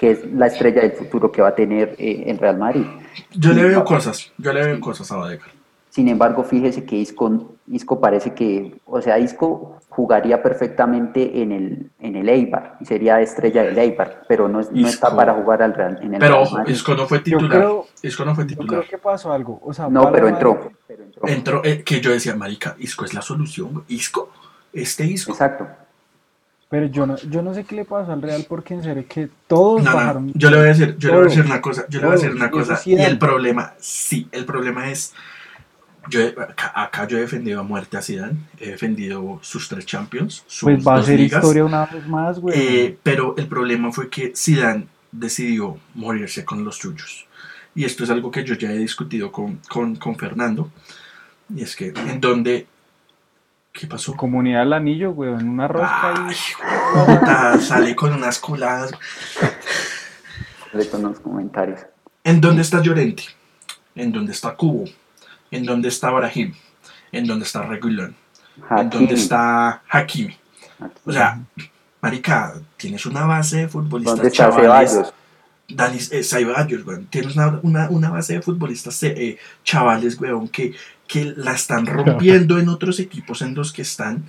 [0.00, 2.86] que es la estrella del futuro que va a tener eh, en Real Madrid.
[3.32, 5.52] Yo le veo cosas, yo le veo cosas a Odegaard.
[5.90, 11.90] Sin embargo, fíjese que Isco, Isco parece que, o sea, Isco jugaría perfectamente en el,
[11.98, 15.74] en el Eibar y sería estrella del Eibar, pero no, no está para jugar al
[15.74, 17.70] Real, en el Pero ojo, Isco no fue titular.
[18.00, 18.70] Isco no fue titular.
[18.70, 19.60] Yo creo que pasó algo.
[19.62, 20.72] O sea, no, pero entró.
[21.26, 21.62] entró.
[21.62, 23.84] eh, que yo decía, marica, Isco es la solución.
[23.88, 24.30] Isco,
[24.72, 25.32] este Isco.
[25.32, 25.66] Exacto.
[26.70, 29.28] Pero yo no, yo no sé qué le pasó al Real porque en serio que
[29.48, 30.30] todos bajaron.
[30.36, 32.14] yo le voy a decir, yo le voy a decir una cosa, yo le voy
[32.14, 32.80] a decir una cosa.
[32.86, 35.12] Y el problema, sí, el problema es,
[36.08, 36.20] yo
[36.56, 40.86] acá, yo he defendido a muerte a Zidane, he defendido sus tres Champions, sus pues
[40.86, 42.56] va a ser historia una vez más, güey.
[42.56, 47.26] Eh, pero el problema fue que Zidane decidió morirse con los suyos.
[47.74, 50.70] Y esto es algo que yo ya he discutido con, con, con Fernando.
[51.52, 52.68] Y es que en donde
[53.72, 54.16] ¿Qué pasó?
[54.16, 56.34] Comunidad del Anillo, güey, en una rosca Ay,
[57.58, 57.60] y...
[57.62, 58.90] sale con unas culadas.
[60.70, 61.80] Sale con unos comentarios.
[62.24, 63.24] ¿En dónde está Llorente?
[63.94, 64.84] ¿En dónde está Cubo?
[65.50, 66.54] ¿En dónde está Brahim?
[67.12, 68.14] ¿En dónde está Regulón?
[68.70, 70.36] ¿En dónde está Hakimi?
[71.04, 71.40] O sea,
[72.00, 75.14] marica, tienes una base de futbolistas ¿Dónde está Ceballos?
[75.68, 77.04] Dani eh, Ceballos, güey.
[77.04, 80.74] Tienes una, una, una, base de futbolistas eh, chavales, güey, que
[81.10, 84.24] que la están rompiendo en otros equipos en los que están,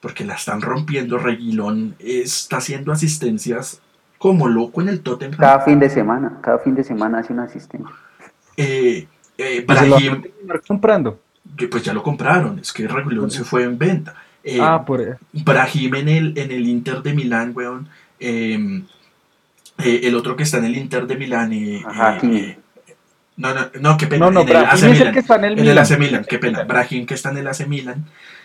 [0.00, 1.18] porque la están rompiendo.
[1.18, 3.80] Reguilón está haciendo asistencias
[4.18, 5.38] como loco en el Tottenham.
[5.38, 7.94] Cada fin de semana, cada fin de semana hace una asistencia.
[8.56, 9.06] Eh,
[9.38, 10.22] eh, Brahim,
[10.66, 11.20] comprando.
[11.56, 14.14] que pues ya lo compraron, es que Regulón se fue en venta.
[14.42, 15.16] Eh, Ah, por eso.
[15.32, 17.88] Brahim en el, en el Inter de Milán, weón.
[18.18, 18.82] eh,
[19.78, 21.52] eh, el otro que está en el Inter de Milán.
[21.52, 22.56] eh, Ajá, sí.
[23.36, 24.26] No, no, no, qué pena.
[24.26, 25.78] No, no, en el es el que está en el En el Milan.
[25.78, 26.62] AC Milan, qué pena.
[26.64, 28.04] Brahim que está en el AC Milan.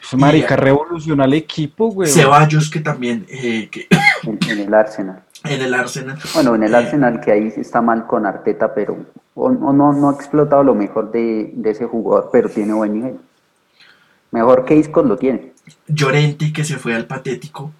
[0.09, 2.09] Pues, Marica, revoluciona el equipo, güey.
[2.09, 3.87] Ceballos que también eh, que,
[4.23, 5.23] En, en el Arsenal.
[5.43, 6.17] en el Arsenal.
[6.33, 8.97] Bueno, en el Eh, Arsenal que ahí está mal con Arteta, pero
[9.35, 12.93] o, o no, no ha explotado lo mejor de, de ese jugador, pero tiene buen
[12.93, 13.17] nivel.
[14.31, 15.53] Mejor que Isco lo tiene.
[15.87, 17.71] Llorente que se fue al patético.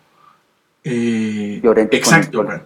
[0.84, 2.62] Eh, Llorente con exacto, bueno.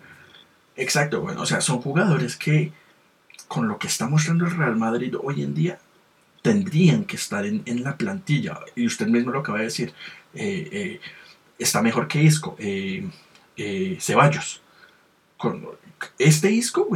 [0.75, 1.41] Exacto, bueno.
[1.41, 2.71] O sea, son jugadores que
[3.53, 5.77] con lo que está mostrando el Real Madrid hoy en día
[6.41, 8.57] tendrían que estar en, en la plantilla.
[8.75, 9.93] Y usted mismo lo acaba de decir.
[10.33, 10.99] eh, eh,
[11.59, 12.55] está mejor que Isco.
[12.57, 14.59] eh, Ceballos.
[15.37, 15.67] Con
[16.17, 16.87] este Isco,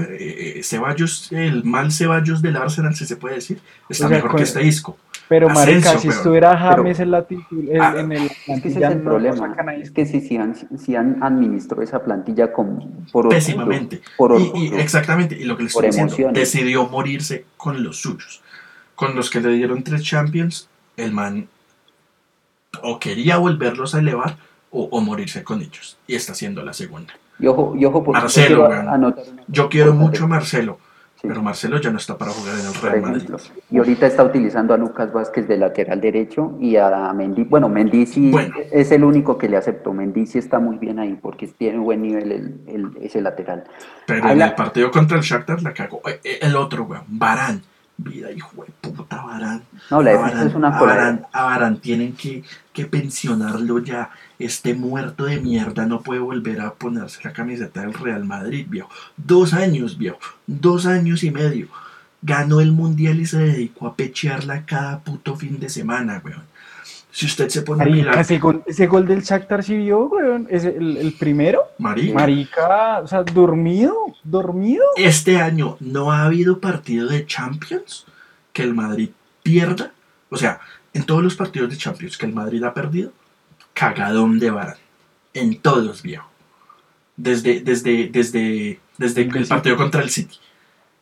[0.64, 4.42] Ceballos, el mal Ceballos del Arsenal, si se puede decir, está O sea, mejor que
[4.42, 4.98] este Isco.
[5.30, 8.80] Pero, marica, si estuviera Pero- James en la en, Ah, en el Es que ese
[8.84, 9.36] es el problema.
[9.50, 9.82] sacan ahí.
[9.82, 14.02] Es que si, si, han, si han administrado esa plantilla con, por pésimamente.
[14.18, 16.40] por Y- y, exactamente, y lo que le Por estoy diciendo, emociones.
[16.40, 18.42] decidió morirse con los suyos.
[18.96, 21.48] Con los que le dieron tres Champions, el man
[22.84, 24.38] o quería volverlos a elevar
[24.72, 25.98] o, o morirse con ellos.
[26.08, 27.14] Y está haciendo la segunda.
[27.40, 30.80] Y ojo, y ojo porque Marcelo, yo quiero anotar Yo quiero mucho a Marcelo,
[31.20, 31.28] Sí.
[31.28, 33.30] pero Marcelo ya no está para jugar en el Real Madrid.
[33.72, 37.44] Y ahorita está utilizando a Lucas Vázquez de lateral derecho y a Mendy.
[37.44, 38.54] Bueno, Mendy sí Bueno.
[38.72, 39.94] es el único que le acepto.
[39.94, 43.64] Mendy sí está muy bien ahí porque tiene buen nivel el, el- ese lateral.
[44.06, 46.02] Pero en el partido contra el Shakhtar la cagó.
[46.08, 47.64] Eh, eh, El otro, weón, Barán.
[48.00, 49.64] Vida, hijo de puta, Barán.
[49.90, 54.12] No, la Varane- es una a a Varane tienen que, que pensionarlo ya.
[54.38, 58.90] Este muerto de mierda no puede volver a ponerse la camiseta del Real Madrid, viejo.
[59.18, 60.20] Dos años, viejo.
[60.46, 61.70] Dos años y medio.
[62.22, 66.44] Ganó el mundial y se dedicó a pechearla cada puto fin de semana, weón.
[67.18, 70.02] Si usted se pone a Marica, mirar, ese gol, ese gol del Shakhtar sí vio,
[70.06, 70.46] weón.
[70.52, 71.64] Ese, el, el primero.
[71.80, 74.84] marica, Marica, o sea, dormido, dormido.
[74.98, 78.06] este año no ha habido partido de Champions
[78.54, 79.10] que el Madrid
[79.42, 79.94] pierda.
[80.30, 80.60] O sea,
[80.94, 83.12] en todos los partidos de Champions que el Madrid ha perdido,
[83.74, 84.78] cagadón de Varane.
[85.34, 86.30] En todos, viejo.
[87.16, 90.38] Desde, desde, desde, desde el partido contra el City.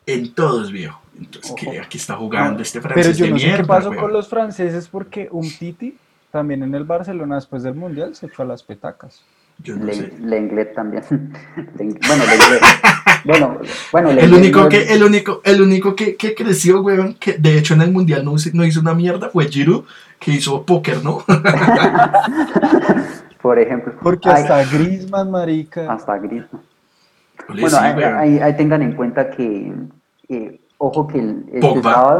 [0.05, 1.01] En todos, viejo.
[1.19, 3.67] Entonces, que aquí está jugando No, este Pero francés yo de no sé mierda, qué
[3.67, 4.01] pasó weón.
[4.01, 5.97] con los franceses porque un Titi
[6.35, 9.23] también en el Barcelona después del Mundial se echó a las petacas.
[9.63, 10.11] Yo no Le- sé.
[10.19, 11.01] Lenglet también.
[11.77, 12.61] Len- bueno, Lenglet.
[13.23, 13.57] bueno,
[13.93, 17.37] bueno, El Lenglet único no que, el único, el único que, que creció, weón, que
[17.37, 19.85] de hecho en el mundial no, hizo- no hizo una mierda, fue Giroud,
[20.19, 21.23] que hizo póker, ¿no?
[23.41, 23.93] Por ejemplo.
[24.01, 25.91] Porque hasta Griezmann, marica.
[25.91, 26.61] hasta Griezmann.
[27.47, 29.71] Bueno, sí, tengan en cuenta que,
[30.29, 31.93] eh, ojo que el, este Pogba.
[31.93, 32.19] sábado,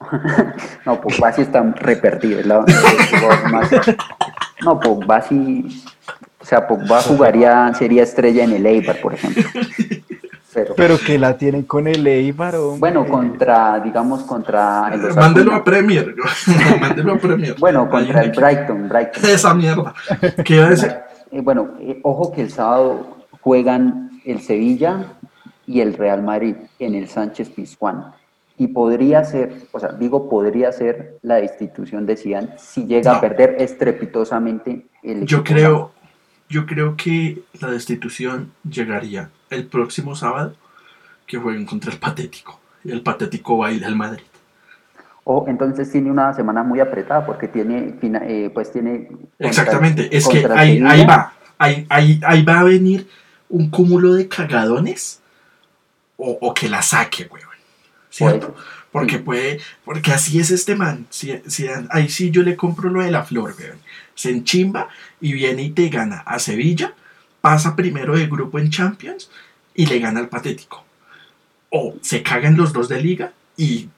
[0.86, 3.70] no, Pogba sí está re perdido, es la- el jugador más-
[4.64, 5.82] no, Pogba sí,
[6.40, 9.42] o sea, Pogba jugaría, sería estrella en el Eibar, por ejemplo,
[10.54, 12.78] pero, Pero que la tienen con el Eibar, hombre.
[12.80, 15.22] bueno, contra, digamos, contra el Osasuna.
[15.22, 16.14] Mándelo a Premier,
[16.80, 17.54] mándelo a Premier.
[17.58, 19.24] bueno, contra el Brighton, Brighton.
[19.30, 19.94] Esa mierda.
[20.44, 20.94] ¿Qué iba a decir?
[21.30, 25.04] Eh, bueno, eh, ojo que el sábado juegan el Sevilla
[25.66, 28.12] y el Real Madrid en el Sánchez Pizjuán.
[28.60, 33.18] Y podría ser, o sea, digo podría ser la destitución de Zidane si llega No.
[33.18, 35.44] a perder estrepitosamente el Yo equipo.
[35.44, 35.92] creo,
[36.48, 40.54] yo creo que la destitución llegaría el próximo sábado
[41.26, 42.58] que jueguen contra el patético.
[42.84, 44.22] El patético baile del Madrid.
[45.24, 49.08] O entonces tiene una semana muy apretada porque tiene, eh, pues tiene...
[49.08, 53.06] contra- Exactamente, es que ahí, ahí va, ahí, ahí, ahí va a venir
[53.50, 55.20] un cúmulo de cagadones
[56.16, 57.46] o, o que la saque, weón.
[58.18, 58.52] ¿Cierto?
[58.54, 61.06] Puede, Porque puede, porque así es este man.
[61.10, 63.78] Si, si- ahí sí yo le compro lo de la flor, weón.
[64.14, 64.88] Se enchimba
[65.20, 66.94] y viene y te gana a Sevilla,
[67.40, 69.30] pasa primero de grupo en Champions
[69.74, 70.84] y le gana al patético.
[71.70, 73.88] O se cagan los dos de liga y,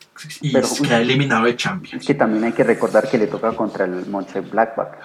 [0.41, 2.05] y Pero- queda eliminado de Es Champions.
[2.07, 4.99] que también hay que recordar que le toca contra el Monche Blackback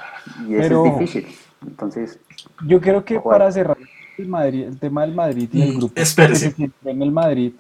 [0.50, 1.28] y eso Pero- es difícil.
[1.66, 2.20] Entonces,
[2.66, 3.78] Yo creo que para cerrar
[4.18, 6.46] el, Madrid, el tema del Madrid y el Mm, grupo espérese.
[6.46, 7.54] que se siente en el Madrid,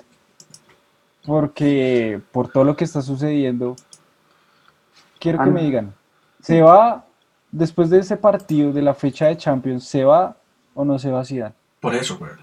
[1.25, 3.75] porque por todo lo que está sucediendo,
[5.19, 5.93] quiero que Ah, me digan,
[6.41, 7.05] ¿se va
[7.51, 10.35] después de ese partido de la fecha de Champions, se va
[10.73, 11.55] o no se va Zidane?
[11.79, 12.37] Por eso, weón.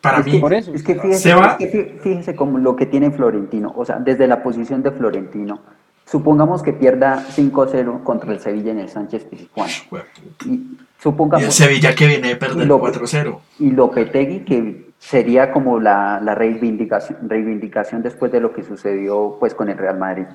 [0.00, 0.72] Para es mí, que, por eso.
[0.72, 1.56] es que fíjese, Se va.
[1.58, 4.90] es que fí- fíjese como lo que tiene Florentino, o sea, desde la posición de
[4.92, 5.60] Florentino,
[6.06, 9.68] supongamos que pierda 5-0 contra el Sevilla en el Sánchez Pizjuán.
[10.46, 13.40] Y Y el supongamos, Sevilla que viene de perder Y lo- 4-0.
[13.58, 19.54] y Lopetegui, que sería como la, la reivindicación, reivindicación después de lo que sucedió pues
[19.54, 20.26] con el Real Madrid.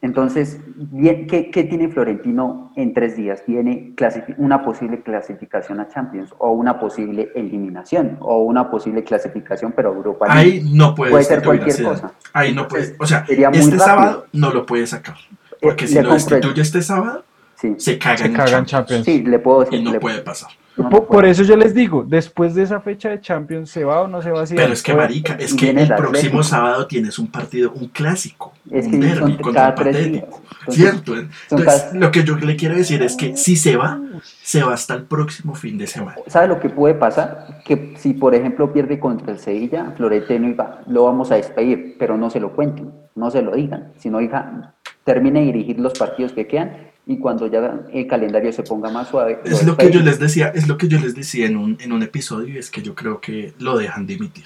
[0.00, 3.44] Entonces, bien, ¿qué, qué tiene Florentino en tres días?
[3.44, 3.94] Tiene
[4.38, 9.94] una posible clasificación a Champions, o una posible eliminación, o una posible clasificación, pero a
[9.96, 10.40] Europa League.
[10.40, 12.12] Ahí no puede, Puede ser cualquier cosa.
[12.32, 12.94] Ahí no puede.
[13.00, 13.84] O sea, sería muy este rápido.
[13.86, 15.16] sábado no lo puede sacar.
[15.60, 17.24] Porque Eh, si lo destituye este sábado,
[17.56, 18.70] Sí, se caga Se en cagan Champions.
[18.70, 19.04] Champions.
[19.04, 19.80] sí, le puedo decir.
[19.80, 20.50] Y no le- puede pasar.
[20.78, 24.08] No, Por, eso yo les digo, después de esa fecha de Champions, ¿se va o
[24.08, 26.42] no se va a Pero es que, marica, es que el el próximo Atlético.
[26.44, 30.40] sábado tienes un partido, un clásico, Es un que son contra tres Patético.
[30.60, 31.16] Entonces, ¿Cierto?
[31.16, 34.00] Entonces, lo que yo le quiero decir es que si se va,
[34.42, 36.18] se va hasta el próximo fin de semana.
[36.26, 37.62] ¿Sabe lo que puede pasar?
[37.64, 42.16] Que si, por ejemplo, pierde contra el Sevilla, Florentino diga, lo vamos a despedir, pero
[42.16, 46.32] no se lo cuenten, no se lo digan, sino diga, termine de dirigir los partidos
[46.32, 49.40] que quedan y cuando ya el calendario se ponga más suave.
[49.44, 51.90] Es lo que yo les decía, es lo que yo les decía en un, en
[51.92, 54.44] un episodio, y es que yo creo que lo dejan de emitir.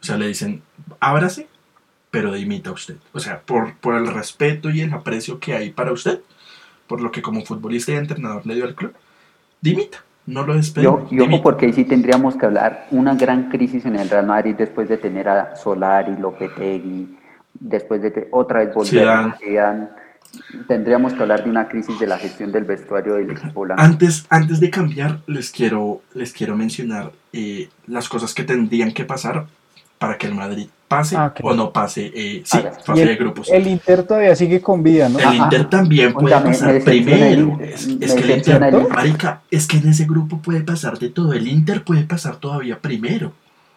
[0.00, 0.62] O sea, le dicen,
[1.00, 1.48] ábrase,
[2.10, 2.96] pero dimita usted.
[3.12, 6.20] O sea, por, por el respeto y el aprecio que hay para usted,
[6.86, 8.92] por lo que como futbolista y entrenador le dio al club,
[9.60, 11.04] dimita, no lo despedimos.
[11.04, 11.42] ojo- y ojo dimita.
[11.42, 14.98] porque ahí sí tendríamos que hablar una gran crisis en el Real Madrid después de
[14.98, 17.16] tener a Solari, Lopetegui,
[17.54, 19.32] después de otra vez volver Zidane.
[19.32, 19.88] a Zidane.
[20.68, 23.82] Tendríamos que hablar de una crisis de la gestión del vestuario del equipo blanco.
[23.82, 29.04] Antes, antes de cambiar, les quiero, les quiero mencionar eh, las cosas que tendrían que
[29.04, 29.46] pasar
[29.98, 33.16] para que el Madrid pase Ah, o no pase, eh, sí, fase Y de el,
[33.18, 33.48] grupos.
[33.50, 35.18] el Inter todavía sigue con vida, ¿no?
[35.18, 37.58] El Inter también puede pasar me el primero.
[37.60, 38.88] Es, que el Inter, el Inter.
[38.88, 41.32] marica, es que en ese grupo puede pasar de todo.
[41.32, 43.32] El Inter puede pasar todavía primero.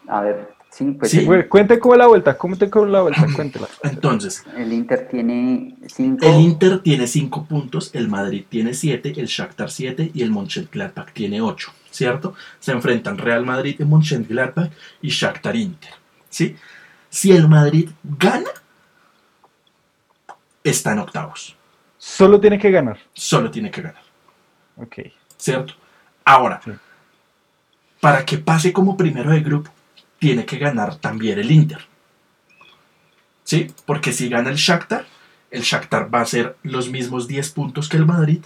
[0.08, 1.20] A ver, sí, pues Sí.
[1.20, 3.68] el- Bueno, Cuente cómo la vuelta, cómo te cómo la vuelta, cuéntela.
[3.84, 6.26] Entonces, el Inter tiene cinco.
[6.26, 11.12] el Inter tiene 5 puntos, el Madrid tiene 7, el Shakhtar 7 y el Mönchengladbach
[11.14, 12.34] tiene 8, ¿cierto?
[12.60, 15.92] Se enfrentan Real Madrid y Mönchengladbach y Shakhtar Inter,
[16.30, 16.56] ¿sí?
[17.10, 18.50] Si el Madrid gana,
[20.64, 21.56] está en octavos.
[21.98, 22.98] Solo tiene que ganar.
[23.14, 24.02] Solo tiene que ganar.
[24.78, 24.96] Ok.
[25.38, 25.74] ¿cierto?
[26.26, 26.72] Ahora, Sí.
[28.02, 29.72] para que pase como primero de grupo,
[30.20, 31.80] tiene que ganar también el Inter.
[33.44, 33.74] ¿Sí?
[33.86, 35.06] Porque si gana el Shakhtar,
[35.50, 38.42] el Shakhtar va a ser los mismos 10 puntos que el Madrid,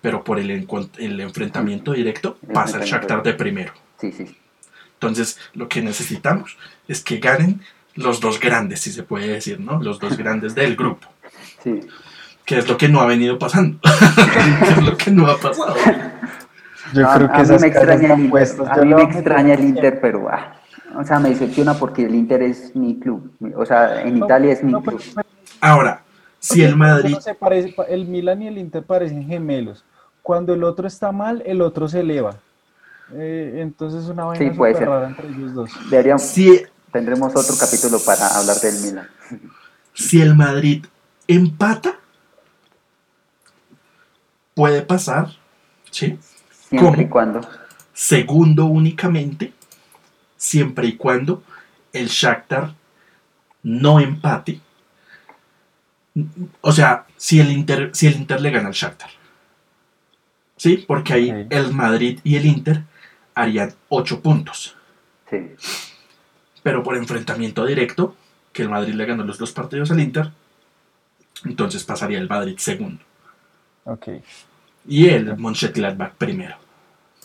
[0.00, 3.72] pero por el, enfrentamiento directo El pasa el Shakhtar de primero.
[4.00, 4.36] Sí, sí.
[4.94, 6.56] Entonces, lo que necesitamos
[6.88, 7.62] es que ganen
[7.94, 9.80] los dos grandes, si se puede decir, ¿no?
[9.80, 11.06] Los dos grandes del grupo,
[11.62, 11.80] sí.
[12.44, 13.78] que es lo que no ha venido pasando,
[14.64, 15.76] que es lo que no ha pasado.
[16.94, 18.12] Yo a, creo que a mí me extraña el.
[18.12, 20.57] A mí me extraña el Inter, pero ah,
[20.96, 23.32] o sea, me decepciona porque el Inter es mi club.
[23.56, 25.00] O sea, en No, Italia es mi no, club.
[25.00, 25.28] pero- pero-
[25.60, 26.02] Ahora,
[26.38, 29.84] si el Madrid no se parece- el Milan y el Inter parecen gemelos.
[30.22, 32.36] Cuando el otro está mal, el otro se eleva.
[33.12, 34.88] Eh, entonces una vaina Sí, puede ser.
[34.88, 35.70] rara entre ellos dos.
[35.90, 39.08] Deberíamos, si, tendremos otro capítulo para hablar del Milan.
[39.94, 40.84] si el Madrid
[41.26, 41.94] empata,
[44.54, 45.28] puede pasar,
[45.90, 46.18] ¿sí?
[46.68, 47.02] Siempre ¿Cómo?
[47.02, 47.40] y cuando.
[47.92, 49.52] Segundo únicamente,
[50.38, 51.42] siempre y cuando
[51.92, 52.72] el Shakhtar
[53.62, 54.60] no empate.
[56.62, 59.10] O sea, si el Inter, si el Inter le gana al Shakhtar.
[60.56, 60.84] ¿Sí?
[60.86, 62.82] Porque ahí el Madrid y el Inter
[63.34, 64.74] harían 8 puntos.
[65.30, 65.36] Sí.
[66.62, 68.16] pero por enfrentamiento directo,
[68.50, 70.30] que el Madrid le ganó los dos partidos al Inter,
[71.44, 73.02] entonces pasaría el Madrid segundo
[73.84, 74.08] Ok.
[74.86, 76.56] y el Mönchengladbach primero.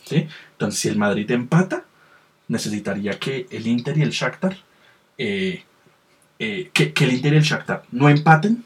[0.04, 0.28] ¿sí?
[0.52, 1.86] Entonces, si el Madrid empata,
[2.48, 4.56] necesitaría que el Inter y el Shakhtar,
[5.18, 5.64] eh,
[6.40, 8.64] eh, que, que el Inter y el Shakhtar no empaten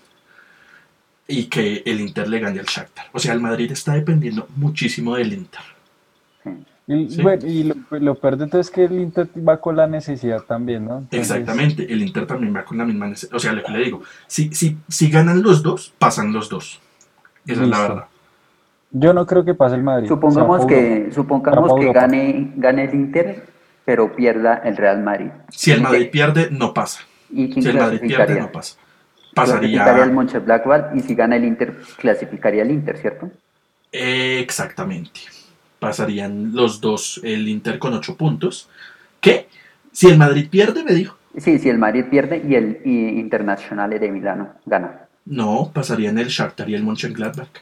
[1.28, 3.08] y que el Inter le gane al Shakhtar.
[3.12, 5.62] O sea, el Madrid está dependiendo muchísimo del Inter.
[6.88, 7.22] Y, Sí.
[7.22, 10.42] bueno, y lo, lo peor de todo es que el Inter va con la necesidad
[10.44, 11.00] también, ¿no?
[11.00, 13.36] Entonces, Exactamente, el Inter también va con la misma necesidad.
[13.36, 16.80] O sea, lo que le digo, si, si, si ganan los dos, pasan los dos.
[17.46, 18.06] Esa es la verdad.
[18.92, 20.08] Yo no creo que pase el Madrid.
[20.08, 23.46] Supongamos que, supongamos que gane, gane el Inter,
[23.88, 25.30] pero pierda el Real Madrid.
[25.50, 27.00] Si el ¿Y Madrid pierde, no pasa.
[27.32, 28.76] ¿Y quién Si el Madrid pierde, no pasa.
[29.34, 30.14] Clasificaría el Pasaría.
[30.14, 33.32] Mönchengladbach y si gana el Inter, clasificaría el Inter, ¿cierto?
[33.94, 35.22] exactamente.
[35.80, 38.68] Pasarían los dos, el Inter con ocho puntos.
[39.22, 39.48] ¿Qué?
[39.94, 41.16] Si el Madrid pierde, me dijo.
[41.38, 45.08] Sí, si el Madrid pierde y el y Internazionale de Milano gana.
[45.26, 47.62] No, pasarían el Shakhtar y el Mönchengladbach.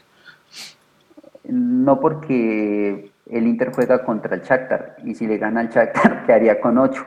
[1.44, 6.60] No porque el Inter juega contra el Shakhtar y si le gana al Shakhtar quedaría
[6.60, 7.04] con 8.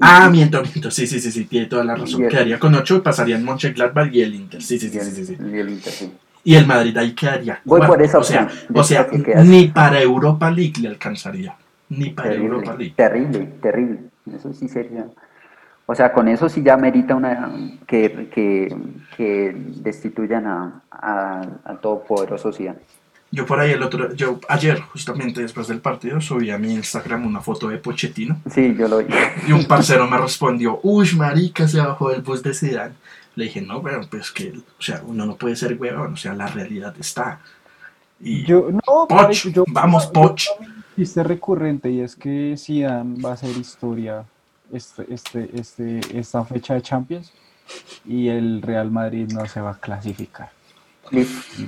[0.00, 0.90] Ah, miento, miento.
[0.90, 2.26] Sí, sí, sí, sí, tiene toda la razón.
[2.28, 4.60] Quedaría con ocho y pasarían Mönchengladbach y el Inter.
[4.60, 5.36] Sí, sí, sí, sí, sí, sí.
[5.40, 6.12] y el Inter, sí.
[6.42, 7.60] Y el Madrid ahí quedaría.
[7.64, 8.76] Voy por esa O sea, opción.
[8.76, 9.06] o sea
[9.44, 11.54] ni para Europa League le alcanzaría.
[11.88, 12.94] Ni para Europa League.
[12.96, 14.00] terrible, terrible.
[14.34, 15.06] Eso sí sería
[15.86, 17.52] O sea, con eso sí ya merita una
[17.86, 18.74] que, que,
[19.16, 22.80] que destituyan a, a, a todopoderoso Zidane.
[23.34, 27.26] Yo por ahí el otro, yo ayer, justamente después del partido, subí a mi Instagram
[27.26, 29.06] una foto de Pochettino Sí, yo lo vi.
[29.48, 32.94] y un parcero me respondió, uy, marica, se bajó del bus de Zidane.
[33.36, 36.34] Le dije, no, pero pues que, o sea, uno no puede ser huevón, o sea,
[36.34, 37.40] la realidad está.
[38.20, 40.44] Y Yo, no, Poch, yo- vamos, yo- Poch.
[40.96, 44.24] chiste recurrente y es que Zidane va a hacer historia
[44.72, 47.32] este, este, este, esta fecha de Champions
[48.06, 50.50] y el Real Madrid no se va a clasificar.
[51.14, 51.62] Listo.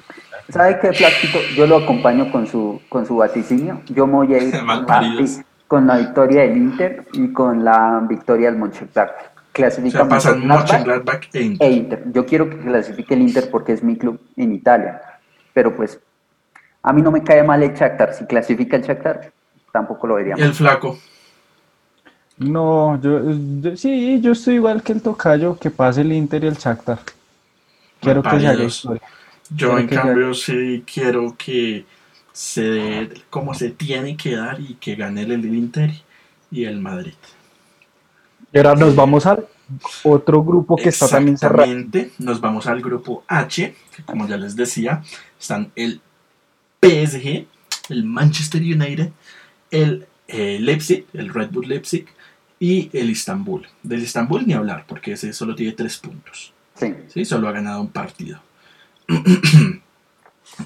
[0.48, 1.38] ¿Sabe qué, Flaquito?
[1.56, 3.80] Yo lo acompaño con su, con su vaticinio.
[3.86, 5.40] Yo me voy a ir con la, Malparidos.
[5.66, 9.26] con la victoria del Inter y con la victoria del Mönchengladbach.
[9.26, 11.66] o Clasifica sea, Mönchengladbach e Inter.
[11.68, 12.02] e Inter.
[12.12, 15.00] Yo quiero que clasifique el Inter porque es mi club en Italia.
[15.52, 15.98] Pero pues,
[16.82, 18.14] a mí no me cae mal el Shakhtar.
[18.14, 19.32] Si clasifica el Shakhtar,
[19.72, 20.48] tampoco lo vería Y mal.
[20.48, 20.98] el flaco.
[22.38, 23.20] No, yo,
[23.62, 26.98] yo- sí, yo estoy igual que el tocayo, que pase el Inter y el Shakhtar.
[28.00, 29.02] Quiero que se haga historia.
[29.50, 31.84] Yo en ya- cambio sí quiero que
[32.32, 35.90] se dé como se tiene que dar y que gane el Inter
[36.50, 37.14] y el Madrid.
[38.52, 39.46] Y ahora nos vamos al
[40.04, 41.70] otro grupo que está también cerrado.
[42.18, 45.02] Nos vamos al grupo H, que como ya les decía,
[45.38, 46.00] están el
[46.80, 47.46] PSG,
[47.88, 49.10] el Manchester United,
[49.70, 52.06] el eh, Leipzig, el Red Bull Leipzig
[52.58, 53.66] y el Istanbul.
[53.82, 56.52] Del Istanbul ni hablar, porque ese solo tiene tres puntos.
[56.74, 56.94] Sí.
[57.08, 57.24] ¿sí?
[57.24, 58.40] Solo ha ganado un partido.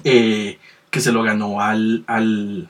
[0.03, 0.57] Eh,
[0.89, 2.69] que se lo ganó al, al,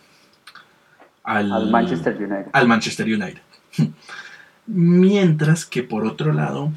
[1.23, 2.47] al, Al Manchester United.
[2.51, 3.41] al Manchester United.
[4.65, 6.71] Mientras que por otro lado,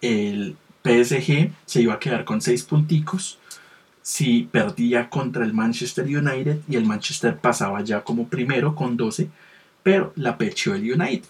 [0.00, 3.38] el PSG se iba a quedar con seis punticos
[4.02, 9.28] si perdía contra el Manchester United y el Manchester pasaba ya como primero con 12,
[9.82, 11.28] pero la pecheó el United.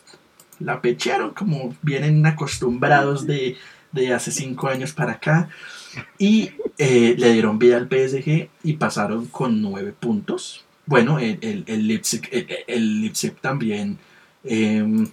[0.59, 3.57] La pechearon como vienen acostumbrados de,
[3.93, 5.49] de hace cinco años para acá
[6.19, 10.65] y eh, le dieron vida al PSG y pasaron con nueve puntos.
[10.87, 13.99] Bueno, el, el, el Leipzig, el, el Leipzig también
[14.45, 15.07] eh,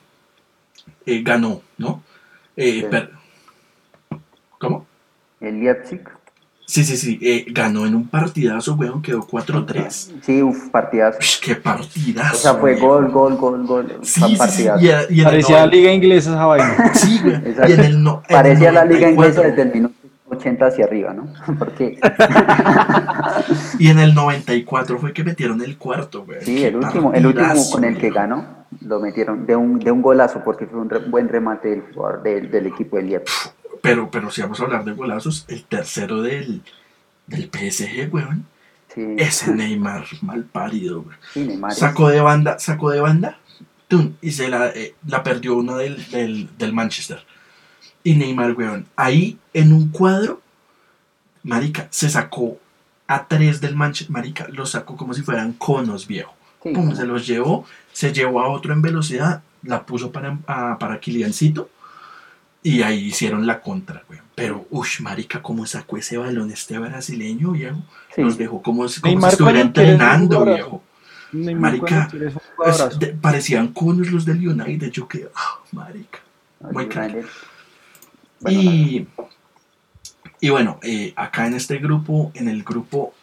[1.05, 2.03] eh, ganó, ¿no?
[2.55, 2.87] Eh, Sí.
[2.89, 3.11] per-
[4.59, 4.85] ¿Cómo?
[5.39, 6.01] El Leipzig.
[6.65, 10.11] Sí, sí, sí, eh, ganó en un partidazo, weón, quedó 4-3.
[10.21, 11.17] Sí, uff, partidazo.
[11.41, 12.35] ¡Qué partidazo!
[12.35, 13.09] O sea, fue weón.
[13.09, 13.99] gol, gol, gol, gol.
[14.01, 14.83] Sí, sí, sí, partidazo.
[15.09, 16.93] y, y Parecía noven- liga inglesa esa vaina.
[16.93, 17.69] Sí, güey, Exacto.
[17.69, 19.93] y en el no, en el Parecía la liga 94, inglesa desde el minuto
[20.37, 21.27] 80 hacia arriba, ¿no?
[21.59, 21.99] Porque
[23.79, 26.39] Y en el 94 fue que metieron el cuarto, güey.
[26.41, 29.91] sí, ¡Qué el último, el último con el que ganó, lo metieron de un, de
[29.91, 33.51] un golazo, porque fue un re- buen remate del jugador del, del equipo del Leipzig.
[33.81, 36.61] Pero, pero si vamos a hablar de golazos, el tercero del,
[37.27, 38.45] del PSG, weón.
[38.93, 41.15] Sí, Ese Neymar mal parido, güey.
[41.33, 43.37] sí, Neymar es- Sacó de banda, sacó de banda,
[43.87, 47.19] tum, y se la, eh, la perdió uno del, del, del Manchester.
[48.07, 50.41] Y Neymar, weón, ahí en un cuadro,
[51.43, 52.57] marica, se sacó
[53.07, 56.33] a tres del Manchester, marica, los sacó como si fueran conos, viejo.
[56.63, 60.77] sí, Pum, se los llevó, se llevó a otro en velocidad, la puso para, a-
[60.79, 61.69] para Kiliancito,
[62.63, 64.23] y ahí hicieron la contra, weón.
[64.35, 67.83] Pero, uff, marica, cómo sacó ese balón este brasileño, viejo.
[68.15, 68.21] sí.
[68.21, 70.81] Los dejó como, si- como Neymar si estuviera entrenando, viejo.
[71.33, 72.09] Neymar, Marica,
[72.65, 76.19] Es- de- parecían conos los del United, yo que, ah, marica.
[76.71, 76.83] muy.
[76.85, 77.25] United.
[78.39, 79.07] Bueno, Y,
[80.39, 83.13] y bueno, eh, acá en este grupo, en el grupo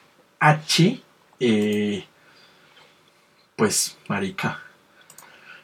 [0.41, 1.01] H,
[1.41, 2.05] eh,
[3.57, 4.61] pues, marica,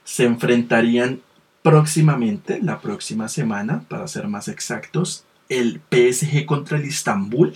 [0.05, 1.20] se enfrentarían
[1.62, 7.55] próximamente, la próxima semana, para ser más exactos, el PSG contra el Istanbul,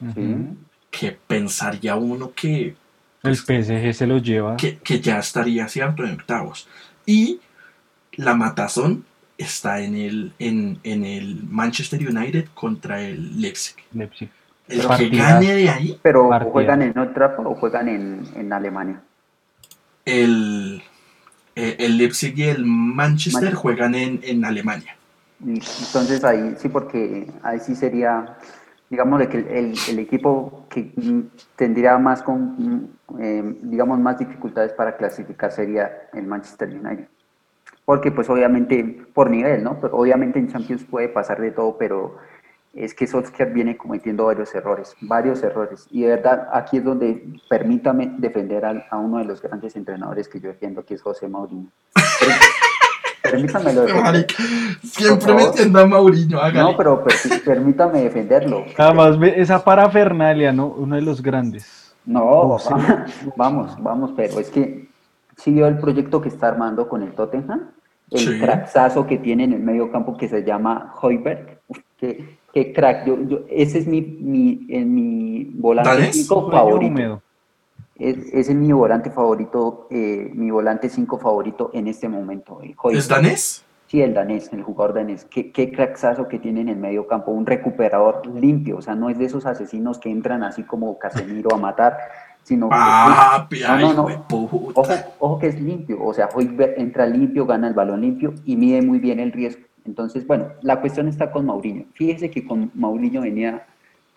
[0.00, 0.56] Ujú.
[0.90, 2.76] que pensaría uno que
[3.22, 4.56] El PSG se lo lleva.
[4.56, 6.68] que, que ya estaría cierto en octavos.
[7.06, 7.40] Y
[8.12, 9.04] la matazón
[9.42, 13.76] está en el, en, en el Manchester United contra el Leipzig.
[13.92, 14.30] Leipzig.
[14.68, 19.02] El que gane de ahí, Pero juegan en Old Trafford o juegan en, en Alemania.
[20.04, 20.82] el,
[21.56, 23.54] eh, el Leipzig y el Manchester Manchester.
[23.54, 24.96] juegan en, en Alemania.
[25.40, 28.36] Entonces ahí sí, porque ahí sí sería,
[28.88, 31.20] digamos, que el, el- el equipo que mm,
[31.56, 37.08] tendría más, con, mm, eh, digamos, más dificultades para clasificar sería el Manchester United.
[37.84, 39.80] Porque pues obviamente por nivel, ¿no?
[39.80, 42.16] Pero obviamente en Champions puede pasar de todo, pero
[42.74, 45.86] es que Solskjaer viene cometiendo varios errores, varios errores.
[45.90, 50.28] Y de verdad, aquí es donde permítame defender al- a, uno de los grandes entrenadores
[50.28, 51.66] que yo defiendo, que es José Mourinho.
[51.92, 54.02] Per- Permítamelo defender.
[54.12, 54.34] Marica,
[54.82, 55.48] siempre favor.
[55.50, 56.70] metiendo a Mourinho, hágale.
[56.70, 58.64] No, pero per- permítame defenderlo.
[58.78, 60.66] Además, ve esa parafernalia, ¿no?
[60.68, 61.94] Uno de los grandes.
[62.04, 62.58] No,
[63.36, 64.88] vamos, vamos, pero es que
[65.42, 67.70] si vio el proyecto que está armando con el Tottenham,
[68.10, 68.38] el Sí.
[68.40, 71.58] cracksazo que tiene en el medio campo que se llama Hoiberg.
[71.98, 73.06] Qué, qué crack.
[73.06, 76.16] Yo, yo- ese es mi, mi, en mi volante ¿Danés?
[76.16, 76.92] cinco Sueño favorito.
[76.92, 77.22] húmedo.
[77.98, 82.60] Es- Ese es mi volante favorito, eh, mi volante 5 favorito en este momento.
[82.90, 83.64] ¿Es danés?
[83.86, 85.24] Sí, el danés, el jugador danés.
[85.26, 89.10] Qué, qué cracksazo que tiene en el medio campo, un recuperador limpio, o sea, no
[89.10, 91.96] es de esos asesinos que entran así como Casemiro a matar,
[92.42, 94.26] sino que- Papi, No, ay, no, no.
[94.28, 94.80] puta.
[94.80, 98.56] Ojo, ojo que es limpio, o sea, Højbjerg entra limpio, gana el balón limpio y
[98.56, 99.62] mide muy bien el riesgo.
[99.84, 101.86] Entonces, bueno, la cuestión está con Mourinho.
[101.94, 103.66] Fíjese que con Mourinho venía,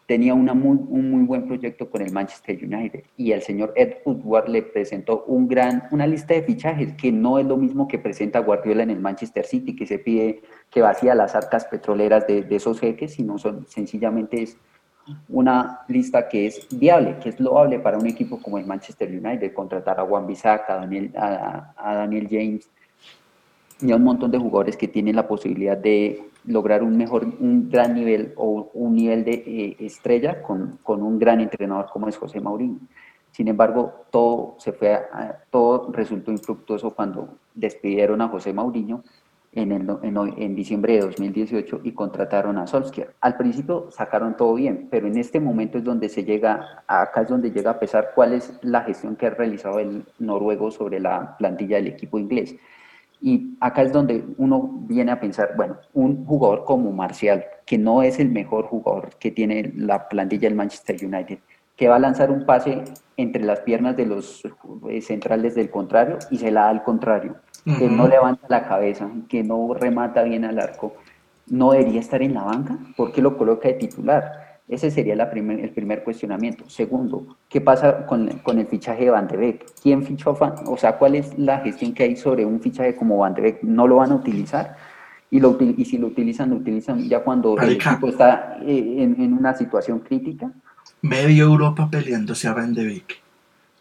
[0.05, 3.93] tenía una muy, un muy buen proyecto con el Manchester United y el señor Ed
[4.05, 7.97] Woodward le presentó un gran, una lista de fichajes que no es lo mismo que
[7.97, 12.43] presenta Guardiola en el Manchester City, que se pide que vacía las arcas petroleras de,
[12.43, 14.57] de esos jeques, sino son, sencillamente es
[15.30, 19.53] una lista que es viable, que es loable para un equipo como el Manchester United,
[19.53, 22.70] contratar a Juan Bissaka, a Daniel, a, Daniel James
[23.82, 27.70] y a un montón de jugadores que tienen la posibilidad de lograr un mejor, un
[27.70, 32.18] gran nivel o un nivel de eh, estrella con, con un gran entrenador como es
[32.18, 32.80] José Mourinho.
[33.32, 34.97] Sin embargo, todo se fue,
[35.49, 39.03] todo resultó infructuoso cuando despidieron a José Mourinho
[39.56, 43.16] en, el, en, en diciembre de 2018 y contrataron a Solskjaer.
[43.22, 47.30] Al principio sacaron todo bien, pero en este momento es donde se llega, acá es
[47.30, 51.38] donde llega a pesar cuál es la gestión que ha realizado el noruego sobre la
[51.38, 52.56] plantilla del equipo inglés.
[53.22, 58.03] Y acá es donde uno viene a pensar, bueno, un jugador como Marcial, que no
[58.03, 61.39] es el mejor jugador que tiene la plantilla del Manchester United,
[61.78, 62.84] que va a lanzar un pase
[63.18, 64.43] entre las piernas de los
[64.89, 69.09] eh, centrales del contrario y se la da al contrario, que no levanta la cabeza,
[69.28, 70.93] que no remata bien al arco,
[71.49, 74.61] no debería estar en la banca, ¿por qué lo coloca de titular?
[74.68, 76.68] Ese sería la primer- el primer cuestionamiento.
[76.70, 79.66] Segundo, ¿qué pasa con, con el fichaje de Van de Beek?
[79.82, 80.32] ¿Quién fichó?
[80.32, 83.34] a Van- O sea, ¿cuál es la gestión que hay sobre un fichaje como Van
[83.36, 83.63] de Beek?
[83.63, 84.76] ¿No lo van a utilizar?
[85.32, 88.95] Y, lo, util- y si lo utilizan, lo utilizan ya cuando el equipo está eh,
[89.03, 90.51] en, en una situación crítica.
[91.01, 93.22] Medio Europa peleándose a Van de Beek.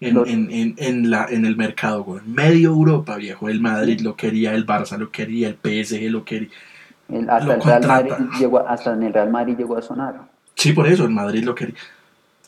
[0.01, 2.21] En, Los- en, en, en la, en el mercado, güey.
[2.27, 3.49] Medio Europa, viejo.
[3.49, 6.49] El Madrid lo quería, el Barça lo quería, el PSG lo quería.
[7.09, 8.39] El- hasta, Lo el Real Madrid contrata.
[8.39, 10.15] llegó, hasta en el Real Madrid llegó a sonar.
[10.57, 11.75] Sí, por eso, el Madrid lo quería.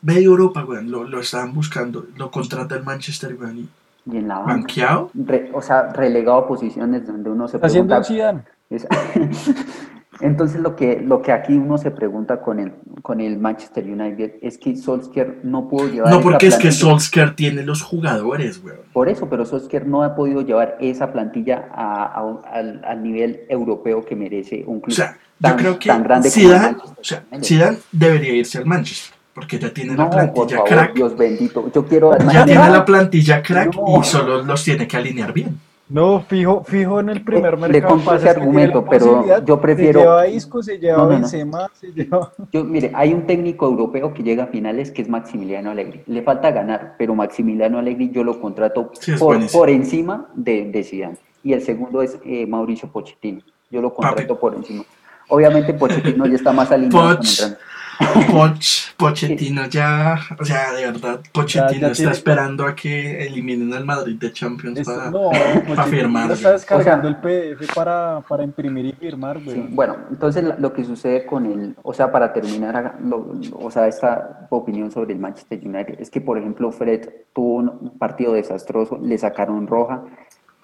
[0.02, 0.84] Medio Europa, güey.
[0.86, 2.06] Lo, lo estaban buscando.
[2.16, 3.60] Lo contrata el Manchester, güey.
[3.60, 3.68] y
[4.12, 4.52] Y en la banca.
[4.54, 5.10] Banqueado.
[5.14, 7.98] Re- o sea, relegado a posiciones donde uno se haciendo pregunta...
[7.98, 8.42] un Zidane.
[8.70, 8.86] Es-
[10.20, 14.34] Entonces lo que, lo que aquí uno se pregunta con el, con el Manchester United
[14.40, 18.62] es que Solskjaer no pudo llevar No, esa porque es que Solskjaer tiene los jugadores,
[18.62, 18.76] güey.
[18.92, 23.40] Por eso, pero Solskjaer no ha podido llevar esa plantilla a- a- al, al nivel
[23.48, 26.48] europeo que merece un O club sea, tan, yo creo que tan grande como el
[26.48, 27.24] Zidane, Manchester o sea.
[27.42, 30.94] Zidane debería irse al Manchester, porque ya tiene la por plantilla favor, crack.
[30.94, 31.70] Dios bendito.
[31.74, 34.00] Yo quiero Ya tiene la plantilla crack No.
[34.00, 35.60] y solo los tiene que alinear bien.
[35.88, 37.94] No, fijo, fijo en el primer Le- le mercado.
[37.94, 41.18] compro pasa ese argumento, pero yo prefiero- Se lleva Isco, se lleva No, no, no.
[41.20, 42.32] Benzema, se lleva...
[42.52, 46.02] Yo, mire, hay un técnico europeo que llega a finales que es Maximiliano Allegri.
[46.06, 50.82] Le falta ganar, pero Maximiliano Allegri yo lo contrato Sí, por, por encima de, de
[50.82, 51.16] Zidane.
[51.44, 53.42] Y el segundo es eh, Mauricio Pochettino.
[53.70, 54.82] Yo lo contrato por encima.
[55.28, 57.56] Obviamente Pochettino ya está más alineado con el
[58.30, 63.26] Poch, Pochettino ya, o sea, de verdad, Pochettino Ya- ya está tiene- esperando a que
[63.26, 66.30] eliminen al Madrid de Champions Esto- para, no, para Pochettino firmar.
[66.32, 69.56] está descargando el PDF para, para imprimir y firmar, güey.
[69.56, 73.86] Sí, bueno, entonces lo que sucede con el, o sea, para terminar, lo- o sea,
[73.88, 78.98] esta opinión sobre el Manchester United es que, por ejemplo, Fred tuvo un partido desastroso,
[79.02, 80.02] le sacaron roja.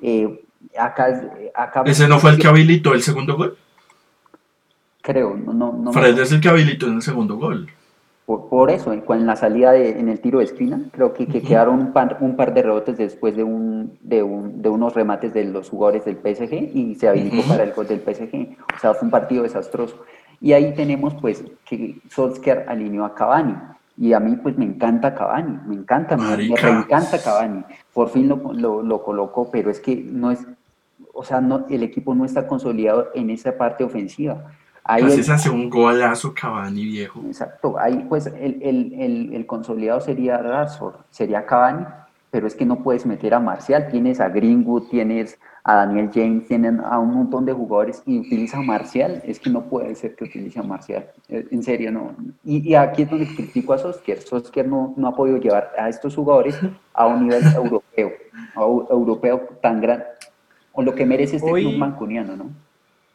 [0.04, 0.44] eh,
[0.76, 1.22] acá, es-
[1.54, 3.56] acá Ese no fue el que habilitó el segundo gol.
[5.02, 7.68] Creo, no, no, no me Fred es el que habilitó en el segundo gol.
[8.24, 11.80] Por, por eso, en, la salida de, en el tiro de esquina, creo que, quedaron
[11.80, 15.44] un par, un par de rebotes después de, un, de, un, de unos remates de
[15.44, 18.56] los jugadores del PSG y se habilitó para el gol del PSG.
[18.76, 20.04] O sea, fue un partido desastroso.
[20.40, 23.54] Y ahí tenemos pues que Solskjaer alineó a Cavani.
[23.98, 27.64] Y a mí pues me encanta Cavani, me encanta, me, encanta Cavani.
[27.92, 30.46] Por fin lo, lo, lo colocó, pero es que no es,
[31.12, 34.52] o sea, no, el equipo no está consolidado en esa parte ofensiva.
[34.84, 37.20] Ahí Casi el- se hace un golazo Cavani, viejo.
[37.26, 41.84] Exacto, ahí pues el, el, el, consolidado sería Rashford, sería Cavani,
[42.30, 46.48] pero es que no puedes meter a Marcial, tienes a Greenwood, tienes a Daniel James,
[46.48, 50.16] tienen a un montón de jugadores y utiliza a Marcial, es que no puede ser
[50.16, 52.16] que utilice a Marcial, Eh, en serio no.
[52.42, 55.88] Y, y aquí es donde critico a Solskjaer, Solskjaer no, no ha podido llevar a
[55.88, 56.58] estos jugadores
[56.94, 58.10] a un nivel europeo,
[58.56, 60.06] a un europeo tan grande,
[60.72, 62.46] o lo que merece este Hoy- club mancuniano, ¿no?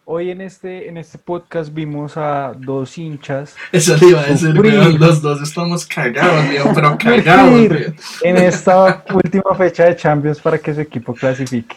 [0.10, 4.58] Hoy en este, en este podcast vimos a dos hinchas Eso le iba a decir,
[4.58, 7.96] weón, los dos estamos cagados, viejo, pero cagados, weón.
[8.24, 11.76] en esta última fecha de Champions para que su equipo clasifique.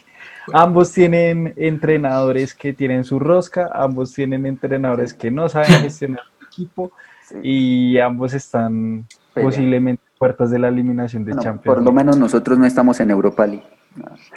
[0.53, 6.47] Ambos tienen entrenadores que tienen su rosca, ambos tienen entrenadores que no saben gestionar el
[6.47, 7.37] equipo Sí.
[7.45, 11.77] y ambos están posiblemente puertas de la eliminación de Bueno, Champions.
[11.77, 13.67] por lo menos nosotros no estamos en Europa League.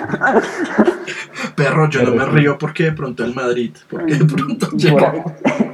[1.54, 5.10] Perro, yo no me río porque de pronto el Madrid, porque de pronto Por llega.
[5.10, 5.22] ahí,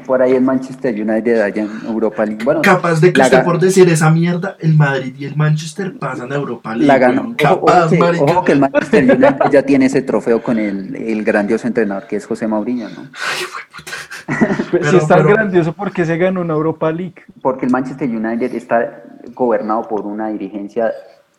[0.06, 2.44] por ahí el Manchester United allá en Europa League.
[2.44, 5.96] Bueno, Capaz de que la usted por decir esa mierda, el Madrid y el Manchester
[5.98, 6.86] pasan a Europa League.
[6.86, 7.22] la ganó.
[7.22, 7.36] weón.
[7.44, 11.24] Ojo, ojo Capaz, ojo que el Manchester United ya tiene ese trofeo con el, el
[11.24, 13.06] grandioso entrenador que es José Mourinho, ¿no?
[14.24, 17.16] Pues, pero- si es tan pero- grandioso, ¿por qué se ganó una Europa League?
[17.42, 19.02] Porque el Manchester United está
[19.34, 20.92] gobernado por una dirigencia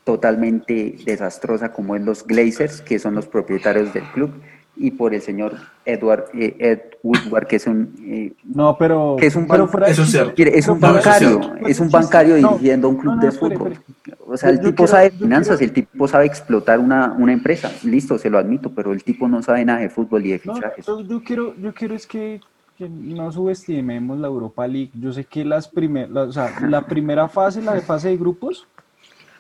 [0.04, 4.32] totalmente desastrosa como es los Glazers, que son los propietarios del club,
[4.76, 5.54] y por el señor
[5.86, 9.16] Edward eh, Ed Woodward, que es un eh, No, pero.
[9.20, 12.50] Que es un ban- Eso es un No, eso es bancario, es un bancario No,
[12.54, 13.72] dirigiendo un club no, no, de fútbol.
[13.74, 14.18] espere.
[14.26, 17.34] O sea, el Yo- tipo quiero- sabe finanzas, quiero- el tipo sabe explotar una, una
[17.34, 17.72] empresa.
[17.84, 20.56] Listo, se lo admito, pero el tipo no sabe nada de fútbol y de No,
[20.56, 20.86] fichajes.
[20.88, 22.42] yo, yo quiero, yo quiero es que,
[22.76, 24.90] que no subestimemos la Europa League.
[25.00, 28.18] Yo sé que las primer, la, o sea, la primera fase, la de fase de
[28.18, 28.68] grupos,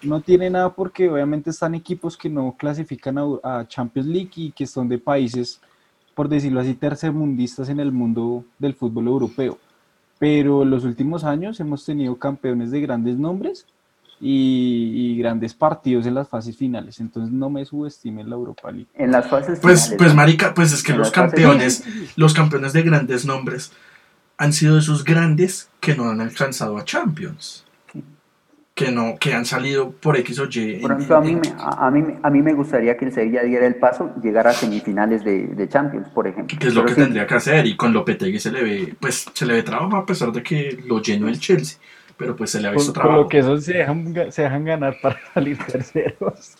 [0.04, 4.52] no tiene nada porque obviamente están equipos que no clasifican a, a Champions League y
[4.52, 5.60] que son de países,
[6.16, 9.58] por decirlo así, tercermundistas en el mundo del fútbol europeo.
[10.20, 13.66] Pero en los últimos años hemos tenido campeones de grandes nombres
[14.22, 17.00] y, y grandes partidos en las fases finales.
[17.00, 18.88] Entonces no me subestimen la Europa League.
[18.96, 21.84] En las fases Pues, finales, pues marica, pues es que los fases- campeones,
[22.16, 23.72] los campeones de grandes nombres
[24.38, 27.63] han sido esos grandes que no han alcanzado a Champions.
[28.76, 30.80] Que no, que han salido por X o Y.
[30.82, 33.14] Por en- ejemplo, a mí, me, a, a mí, a mí me gustaría que el
[33.14, 36.60] Sevilla diera el paso, llegar a semifinales de, de Champions, por ejemplo.
[36.60, 38.96] que es lo Pero que sí, tendría que hacer y con Lopetegui se le ve
[39.00, 41.80] pues se le ve trabajo a pesar de que lo llenó el Chelsea
[42.18, 44.42] pero pues se le ha visto Por, por trabajo lo que esos se dejan, se
[44.44, 46.56] dejan ganar para salir terceros.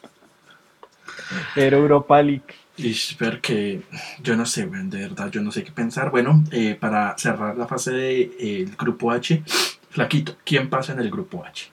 [1.56, 2.44] Pero Europa League.
[2.78, 3.82] y ver que
[4.22, 7.68] yo no sé de verdad yo no sé qué pensar bueno eh, para cerrar la
[7.68, 9.44] fase del grupo H
[9.92, 11.72] flaquito quién pasa en el grupo H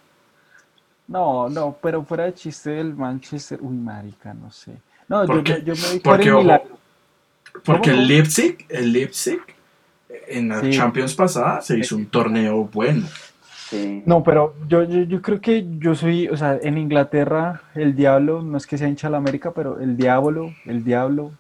[1.11, 3.59] No, no, pero fuera de chiste del Manchester.
[3.61, 4.73] Uy, marica, no sé.
[5.09, 6.79] No, yo, me- yo me voy por porque, el milagro.
[7.65, 9.41] porque el Leipzig el Leipzig
[10.29, 10.71] en la Sí.
[10.71, 13.07] Champions pasada se hizo un torneo bueno
[13.69, 14.03] sí.
[14.07, 18.41] No, pero yo, yo, yo creo que yo soy, o sea, en Inglaterra, el diablo,
[18.43, 21.33] no es que sea hincha de la América, pero el diablo, el diablo,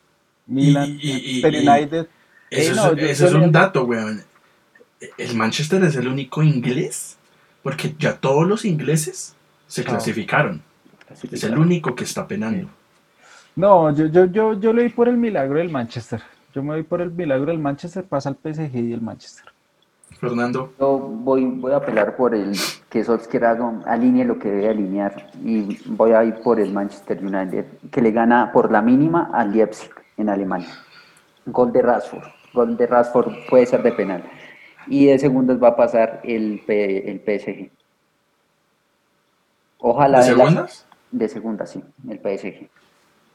[0.46, 2.08] Milan, y- y- Manchester y- United.
[2.50, 4.22] Eso, Eh, no, es, yo- eso yo es un dato, weón.
[5.16, 7.16] El Manchester es el único inglés,
[7.62, 9.34] porque ya todos los ingleses
[9.70, 10.62] se clasificaron.
[11.30, 12.68] Es el único que está penando.
[13.54, 16.20] No, yo, yo, yo, yo le voy por el milagro del Manchester.
[16.52, 19.44] Yo me voy por el milagro del Manchester, pasa al PSG y el Manchester.
[20.18, 22.52] Fernando, Yo voy, voy a apelar por el
[22.88, 27.24] que Solskjaer haga- alinee lo que debe alinear y voy a ir por el Manchester
[27.24, 30.68] United, que le gana por la mínima al Leipzig en Alemania.
[31.46, 32.24] Gol de Rashford.
[32.52, 34.24] Gol de Rashford puede ser de penal.
[34.88, 37.70] Y de segundos va a pasar el, P- el PSG.
[39.80, 40.86] Ojalá ¿de la- segundas?
[41.12, 42.68] de segunda, sí, el PSG.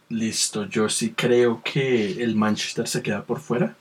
[0.09, 3.75] Listo, yo sí creo que el Manchester se queda por fuera.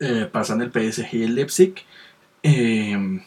[0.00, 1.74] Eh, pasan el PSG y el Leipzig.
[2.42, 3.20] Eh,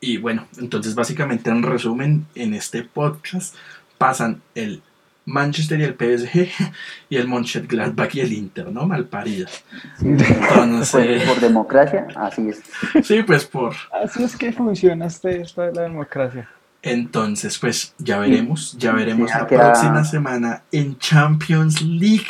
[0.00, 3.54] y bueno, entonces básicamente en resumen, en este podcast
[3.98, 4.82] pasan el
[5.24, 6.48] Manchester y el PSG
[7.10, 8.86] y el Mönchengladbach y el Inter, ¿no?
[8.86, 9.64] Malparidas.
[9.98, 12.62] Sí, Entonces, pues, por democracia, así es.
[13.06, 13.74] sí, pues por...
[14.02, 16.48] Así es que funciona este, esta de la democracia.
[16.82, 22.26] Entonces, pues ya veremos, ya veremos la queda- próxima semana en Champions League.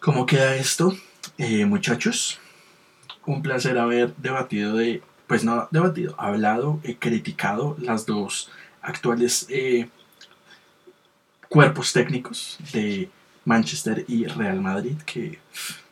[0.00, 0.96] ¿Cómo queda esto?
[1.38, 2.38] Eh, muchachos,
[3.26, 8.50] un placer haber debatido de, pues no debatido, hablado, eh, criticado las dos
[8.82, 9.88] actuales eh,
[11.48, 13.10] cuerpos técnicos de
[13.44, 15.38] Manchester y Real Madrid, que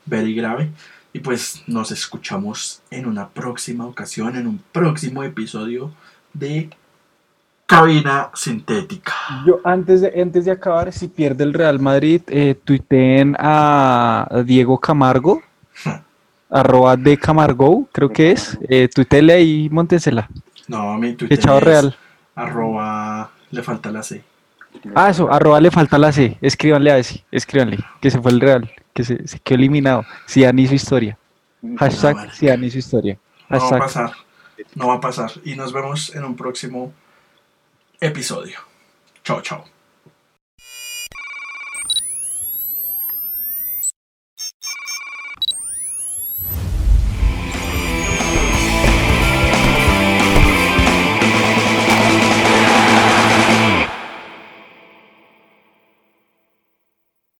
[0.06, 0.70] very grave.
[1.12, 5.92] Y pues nos escuchamos en una próxima ocasión, en un próximo episodio
[6.32, 6.70] de
[7.76, 9.12] Cabina Sintética.
[9.46, 14.78] Yo antes de, antes de acabar, si pierde el Real Madrid, eh, tuiteen a Diego
[14.78, 15.42] Camargo,
[16.50, 18.58] arroba de Camargo, creo que es.
[18.68, 20.28] Eh, tuitele ahí, montésela.
[20.68, 21.96] No, mi Twitter es real.
[22.34, 24.22] arroba le falta la C.
[24.94, 26.38] Ah, eso, arroba le falta la C.
[26.40, 30.04] Escríbanle a ese, escríbanle, que se fue el Real, que se, se quedó eliminado.
[30.26, 31.18] Sian hizo historia.
[31.78, 32.34] Hashtag marica.
[32.34, 33.18] Sian hizo historia.
[33.48, 33.80] No va a Hashtag.
[33.80, 34.12] pasar.
[34.74, 35.30] No va a pasar.
[35.44, 36.92] Y nos vemos en un próximo
[38.02, 38.58] episodio.
[39.22, 39.64] Chao, chao.